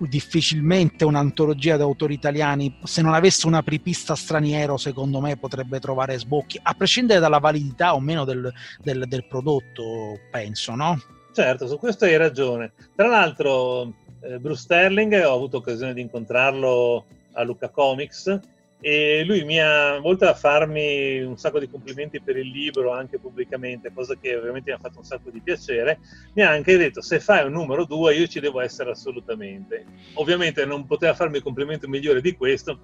difficilmente 0.00 1.04
un'antologia 1.04 1.76
di 1.76 1.82
autori 1.82 2.14
italiani, 2.14 2.78
se 2.84 3.02
non 3.02 3.12
avesse 3.12 3.46
una 3.46 3.62
pripista 3.62 4.14
straniero, 4.14 4.78
secondo 4.78 5.20
me 5.20 5.36
potrebbe 5.36 5.78
trovare 5.78 6.18
sbocchi, 6.18 6.58
a 6.62 6.72
prescindere 6.72 7.20
dalla 7.20 7.38
validità 7.38 7.94
o 7.94 8.00
meno 8.00 8.24
del, 8.24 8.50
del, 8.80 9.04
del 9.06 9.26
prodotto 9.26 9.56
prodotto, 9.58 10.20
penso, 10.30 10.74
no? 10.74 11.00
Certo, 11.32 11.66
su 11.66 11.78
questo 11.78 12.04
hai 12.04 12.16
ragione. 12.16 12.72
Tra 12.94 13.06
l'altro, 13.06 13.92
eh, 14.20 14.38
Bruce 14.38 14.62
Sterling, 14.62 15.12
ho 15.24 15.34
avuto 15.34 15.58
occasione 15.58 15.94
di 15.94 16.00
incontrarlo 16.00 17.04
a 17.32 17.42
Luca 17.42 17.68
Comics 17.68 18.40
e 18.80 19.24
lui 19.24 19.44
mi 19.44 19.60
ha, 19.60 19.98
oltre 20.00 20.28
a 20.28 20.34
farmi 20.34 21.20
un 21.20 21.36
sacco 21.36 21.58
di 21.58 21.68
complimenti 21.68 22.20
per 22.20 22.36
il 22.36 22.48
libro, 22.48 22.92
anche 22.92 23.18
pubblicamente, 23.18 23.92
cosa 23.92 24.14
che 24.14 24.36
ovviamente 24.36 24.70
mi 24.70 24.76
ha 24.76 24.80
fatto 24.80 24.98
un 24.98 25.04
sacco 25.04 25.30
di 25.30 25.40
piacere, 25.40 25.98
mi 26.34 26.42
ha 26.42 26.50
anche 26.50 26.76
detto 26.76 27.00
se 27.00 27.18
fai 27.18 27.44
un 27.44 27.52
numero 27.52 27.84
2 27.84 28.14
io 28.14 28.26
ci 28.26 28.40
devo 28.40 28.60
essere 28.60 28.90
assolutamente. 28.90 29.84
Ovviamente 30.14 30.64
non 30.64 30.86
poteva 30.86 31.14
farmi 31.14 31.40
complimento 31.40 31.88
migliore 31.88 32.20
di 32.20 32.36
questo, 32.36 32.80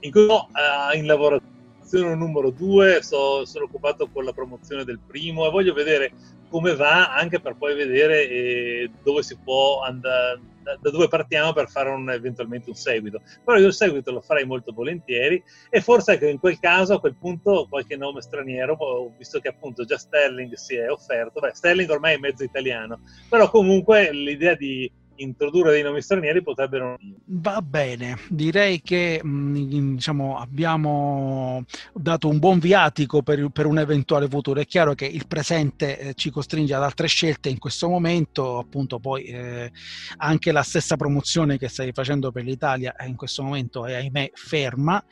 in, 0.00 0.12
no, 0.14 0.48
uh, 0.52 0.96
in 0.96 1.06
lavorazione 1.06 1.54
numero 1.90 2.50
2 2.50 3.02
so, 3.02 3.44
sono 3.44 3.64
occupato 3.64 4.08
con 4.08 4.24
la 4.24 4.32
promozione 4.32 4.84
del 4.84 5.00
primo 5.04 5.46
e 5.46 5.50
voglio 5.50 5.72
vedere 5.72 6.12
come 6.48 6.74
va 6.76 7.14
anche 7.14 7.40
per 7.40 7.56
poi 7.56 7.74
vedere 7.74 8.28
eh, 8.28 8.90
dove 9.02 9.22
si 9.22 9.36
può 9.42 9.82
andare 9.82 10.40
da, 10.74 10.90
dove 10.90 11.06
partiamo 11.06 11.52
per 11.52 11.68
fare 11.68 11.90
un, 11.90 12.10
eventualmente 12.10 12.70
un 12.70 12.76
seguito. 12.76 13.22
Però 13.44 13.56
io 13.58 13.68
il 13.68 13.74
seguito 13.74 14.10
lo 14.10 14.20
farei 14.20 14.44
molto 14.44 14.72
volentieri 14.72 15.42
e 15.70 15.80
forse 15.80 16.18
che 16.18 16.28
in 16.28 16.38
quel 16.38 16.58
caso 16.58 16.94
a 16.94 17.00
quel 17.00 17.14
punto 17.14 17.66
qualche 17.68 17.96
nome 17.96 18.20
straniero, 18.20 18.76
visto 19.16 19.38
che 19.38 19.48
appunto 19.48 19.84
già 19.84 19.96
Sterling 19.96 20.54
si 20.54 20.74
è 20.74 20.90
offerto, 20.90 21.40
beh 21.40 21.54
Sterling 21.54 21.88
ormai 21.90 22.14
è 22.14 22.18
mezzo 22.18 22.42
italiano, 22.42 23.00
però 23.28 23.48
comunque 23.50 24.12
l'idea 24.12 24.54
di 24.54 24.90
introdurre 25.16 25.72
dei 25.72 25.82
nomi 25.82 26.02
stranieri 26.02 26.42
potrebbero... 26.42 26.98
Va 27.26 27.60
bene, 27.62 28.18
direi 28.28 28.80
che 28.82 29.20
mm, 29.24 29.94
diciamo, 29.94 30.38
abbiamo 30.38 31.64
dato 31.92 32.28
un 32.28 32.38
buon 32.38 32.58
viatico 32.58 33.22
per, 33.22 33.48
per, 33.48 33.66
un 33.66 33.78
eventuale 33.78 34.28
futuro. 34.28 34.60
È 34.60 34.66
chiaro 34.66 34.94
che 34.94 35.06
il 35.06 35.26
presente 35.26 35.98
eh, 35.98 36.14
ci 36.14 36.30
costringe 36.30 36.74
ad 36.74 36.82
altre 36.82 37.06
scelte 37.06 37.48
in 37.48 37.58
questo 37.58 37.88
momento, 37.88 38.58
appunto 38.58 38.98
poi 38.98 39.24
eh, 39.24 39.70
anche 40.18 40.52
la 40.52 40.62
stessa 40.62 40.96
promozione 40.96 41.58
che 41.58 41.68
stai 41.68 41.92
facendo 41.92 42.30
per 42.30 42.44
l'Italia 42.44 42.94
in 43.06 43.16
questo 43.16 43.42
momento 43.42 43.86
è 43.86 43.94
ahimè 43.94 44.30
ferma, 44.34 45.02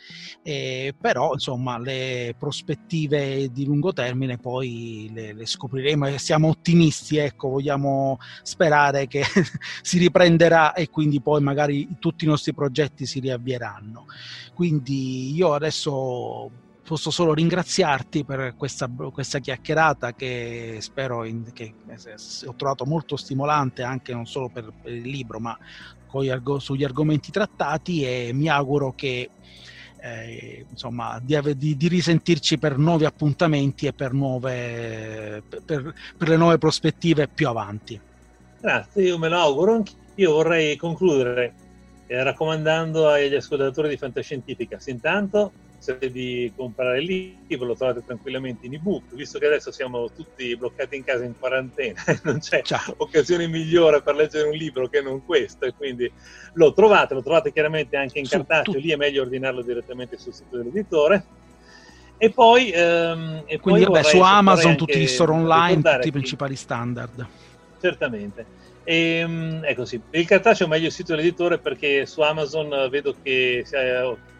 eh, 0.43 0.95
però 1.01 1.33
insomma 1.33 1.79
le 1.79 2.35
prospettive 2.39 3.51
di 3.51 3.65
lungo 3.65 3.93
termine 3.93 4.39
poi 4.39 5.11
le, 5.13 5.33
le 5.33 5.47
scopriremo 5.47 6.07
e 6.07 6.19
siamo 6.19 6.49
ottimisti, 6.49 7.17
ecco, 7.17 7.49
vogliamo 7.49 8.19
sperare 8.43 9.07
che 9.07 9.23
si 9.83 9.94
riprenderà 9.99 10.73
e 10.75 10.91
quindi 10.91 11.21
poi 11.21 11.41
magari 11.41 11.97
tutti 11.99 12.25
i 12.25 12.29
nostri 12.29 12.53
progetti 12.55 13.07
si 13.07 13.21
riavvieranno. 13.21 14.07
Quindi 14.55 15.35
io 15.35 15.55
adesso 15.55 16.51
posso 16.85 17.11
solo 17.11 17.33
ringraziarti 17.33 18.25
per 18.25 18.55
questa, 18.57 18.89
questa 18.89 19.39
chiacchierata 19.39 20.13
che 20.13 20.77
spero 20.81 21.25
in, 21.25 21.51
che 21.53 21.73
ho 22.45 22.55
trovato 22.57 22.85
molto 22.85 23.17
stimolante 23.17 23.83
anche 23.83 24.13
non 24.13 24.27
solo 24.27 24.51
per, 24.51 24.71
per 24.83 24.93
il 24.93 25.09
libro 25.09 25.41
ma 25.41 25.59
arg- 26.31 26.59
sugli 26.59 26.85
argomenti 26.85 27.31
trattati 27.31 28.05
e 28.05 28.31
mi 28.35 28.49
auguro 28.49 28.93
che 28.95 29.31
eh, 30.01 30.67
insomma, 30.69 31.19
di, 31.23 31.39
di, 31.57 31.77
di, 31.79 31.89
risentirci 31.89 32.59
per 32.59 32.77
nuovi 32.77 33.07
appuntamenti 33.07 33.87
e 33.87 33.95
per, 33.95 34.13
nuove, 34.13 35.43
per, 35.65 35.95
per 36.17 36.29
le 36.29 36.37
nuove 36.37 36.59
prospettive 36.59 37.27
più 37.27 37.49
avanti. 37.49 37.99
Grazie, 38.65 39.03
io 39.03 39.19
me 39.19 39.29
lo 39.29 39.37
auguro 39.37 39.83
Io 40.15 40.33
vorrei 40.33 40.75
concludere 40.77 41.53
eh, 42.07 42.23
raccomandando 42.23 43.09
agli 43.09 43.35
ascoltatori 43.35 43.91
di 43.91 43.99
Fantascientifica, 43.99 44.79
intanto 44.87 45.53
se 45.77 45.99
di 46.11 46.51
comprare 46.57 47.03
il 47.03 47.37
libro 47.47 47.67
lo 47.67 47.77
trovate 47.77 48.03
tranquillamente 48.07 48.65
in 48.65 48.73
ebook, 48.73 49.15
visto 49.15 49.39
che 49.39 49.45
adesso 49.45 49.71
siamo 49.71 50.11
tutti 50.11 50.57
bloccati 50.57 50.97
in 50.97 51.05
casa 51.05 51.25
in 51.25 51.35
quarantena, 51.39 52.03
non 52.25 52.39
c'è 52.39 52.63
Ciao. 52.63 52.95
occasione 52.97 53.49
migliore 53.49 54.01
per 54.01 54.15
leggere 54.15 54.49
un 54.49 54.55
libro 54.55 54.89
che 54.89 55.03
non 55.03 55.23
questo, 55.27 55.67
e 55.67 55.75
quindi 55.77 56.11
lo 56.55 56.73
trovate, 56.73 57.13
lo 57.13 57.23
trovate 57.23 57.53
chiaramente 57.53 57.99
anche 57.99 58.19
in 58.19 58.27
cartaceo, 58.27 58.81
lì 58.81 58.93
è 58.93 58.97
meglio 58.97 59.21
ordinarlo 59.21 59.63
direttamente 59.63 60.17
sul 60.17 60.33
sito 60.33 60.57
dell'editore. 60.57 61.27
E 62.17 62.31
poi, 62.31 62.71
ehm, 62.71 63.43
e 63.45 63.61
quindi 63.61 63.85
poi 63.85 63.93
vabbè, 63.93 64.05
su 64.05 64.21
Amazon 64.21 64.77
tutti 64.77 64.99
gli 64.99 65.07
store 65.07 65.33
online, 65.33 65.83
tutti 65.83 66.09
i 66.09 66.13
principali 66.13 66.57
standard 66.57 67.27
certamente. 67.85 68.47
E, 68.83 69.19
ehm, 69.19 69.63
è 69.63 69.75
così. 69.75 70.01
Il 70.11 70.27
cartaceo 70.27 70.67
è 70.67 70.71
meglio 70.71 70.87
il 70.87 70.93
sito 70.93 71.15
dell'editore 71.15 71.59
perché 71.59 72.07
su 72.07 72.23
Amazon 72.23 72.89
vedo 72.91 73.15
che 73.23 73.65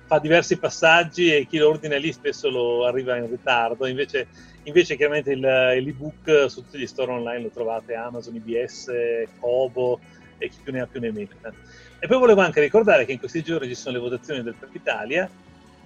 fa 0.07 0.19
diversi 0.19 0.59
passaggi 0.59 1.35
e 1.35 1.47
chi 1.47 1.59
lo 1.59 1.69
ordina 1.69 1.97
lì 1.97 2.13
spesso 2.13 2.49
lo 2.49 2.87
arriva 2.87 3.17
in 3.17 3.29
ritardo. 3.29 3.87
Invece, 3.87 4.29
invece 4.65 4.97
chiaramente 4.97 5.33
il, 5.33 5.41
l'ebook 5.41 6.47
su 6.49 6.63
tutti 6.63 6.79
gli 6.79 6.87
store 6.87 7.13
online 7.13 7.43
lo 7.43 7.51
trovate 7.51 7.95
Amazon, 7.95 8.35
IBS, 8.37 8.91
Kobo 9.39 10.01
e 10.39 10.49
chi 10.49 10.59
più 10.63 10.73
ne 10.73 10.81
ha 10.81 10.87
più 10.87 11.01
ne 11.01 11.13
metta. 11.13 11.53
E 11.99 12.07
poi 12.07 12.19
volevo 12.19 12.41
anche 12.41 12.61
ricordare 12.61 13.05
che 13.05 13.13
in 13.13 13.19
questi 13.19 13.43
giorni 13.43 13.69
ci 13.69 13.75
sono 13.75 13.97
le 13.97 14.03
votazioni 14.03 14.43
del 14.43 14.55
Premio 14.55 14.79
Italia 14.79 15.31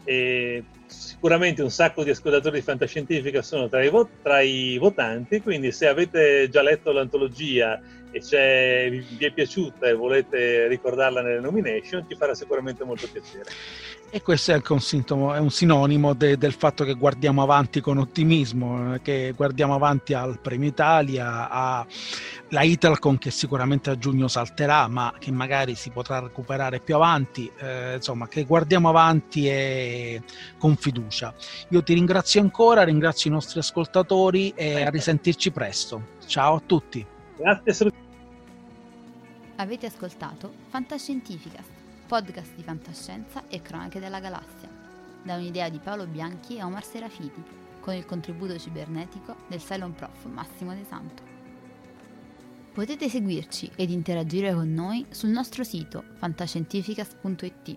e 0.04 0.64
sicuramente 0.88 1.62
un 1.62 1.70
sacco 1.70 2.02
di 2.02 2.10
ascoltatori 2.10 2.58
di 2.58 2.64
fantascientifica 2.64 3.42
sono 3.42 3.68
tra 3.68 3.84
i, 3.84 3.90
vo- 3.90 4.08
tra 4.22 4.40
i 4.40 4.78
votanti, 4.78 5.40
quindi 5.40 5.70
se 5.70 5.86
avete 5.86 6.48
già 6.48 6.62
letto 6.62 6.90
l'antologia 6.92 7.80
e 8.10 9.04
vi 9.06 9.24
è 9.24 9.32
piaciuta 9.32 9.86
e 9.86 9.92
volete 9.92 10.66
ricordarla 10.66 11.20
nelle 11.20 11.40
nomination, 11.40 12.06
ci 12.08 12.16
farà 12.16 12.34
sicuramente 12.34 12.84
molto 12.84 13.06
piacere. 13.10 13.50
E 14.10 14.22
questo 14.22 14.52
è 14.52 14.54
anche 14.54 14.72
un, 14.72 14.80
sintomo, 14.80 15.34
è 15.34 15.38
un 15.38 15.50
sinonimo 15.50 16.14
de, 16.14 16.38
del 16.38 16.54
fatto 16.54 16.82
che 16.82 16.94
guardiamo 16.94 17.42
avanti 17.42 17.82
con 17.82 17.98
ottimismo, 17.98 18.94
eh, 18.94 19.02
che 19.02 19.34
guardiamo 19.36 19.74
avanti 19.74 20.14
al 20.14 20.40
Premio 20.40 20.68
Italia, 20.68 21.50
alla 21.50 22.62
Italcon 22.62 23.18
che 23.18 23.30
sicuramente 23.30 23.90
a 23.90 23.98
giugno 23.98 24.26
salterà, 24.26 24.88
ma 24.88 25.12
che 25.18 25.30
magari 25.30 25.74
si 25.74 25.90
potrà 25.90 26.20
recuperare 26.20 26.80
più 26.80 26.94
avanti, 26.94 27.50
eh, 27.58 27.96
insomma, 27.96 28.28
che 28.28 28.44
guardiamo 28.44 28.88
avanti 28.88 29.46
e 29.46 30.22
con 30.56 30.77
fiducia. 30.78 31.34
Io 31.70 31.82
ti 31.82 31.94
ringrazio 31.94 32.40
ancora, 32.40 32.84
ringrazio 32.84 33.30
i 33.30 33.32
nostri 33.32 33.58
ascoltatori 33.58 34.52
e 34.54 34.82
a 34.82 34.90
risentirci 34.90 35.50
presto. 35.50 36.16
Ciao 36.26 36.56
a 36.56 36.62
tutti. 36.64 37.04
Grazie. 37.36 37.92
Avete 39.56 39.86
ascoltato 39.86 40.52
Fantascientificast 40.68 41.78
podcast 42.08 42.54
di 42.54 42.62
fantascienza 42.62 43.46
e 43.48 43.60
cronache 43.60 44.00
della 44.00 44.18
galassia, 44.18 44.70
da 45.22 45.34
un'idea 45.34 45.68
di 45.68 45.78
Paolo 45.78 46.06
Bianchi 46.06 46.56
e 46.56 46.62
Omar 46.62 46.82
Serafiti, 46.82 47.44
con 47.80 47.92
il 47.94 48.06
contributo 48.06 48.58
cibernetico 48.58 49.36
del 49.46 49.62
Cylon 49.62 49.94
Prof 49.94 50.24
Massimo 50.24 50.74
De 50.74 50.84
Santo. 50.88 51.22
Potete 52.72 53.10
seguirci 53.10 53.70
ed 53.76 53.90
interagire 53.90 54.54
con 54.54 54.72
noi 54.72 55.04
sul 55.10 55.28
nostro 55.28 55.64
sito 55.64 56.02
fantascientificast.it, 56.16 57.76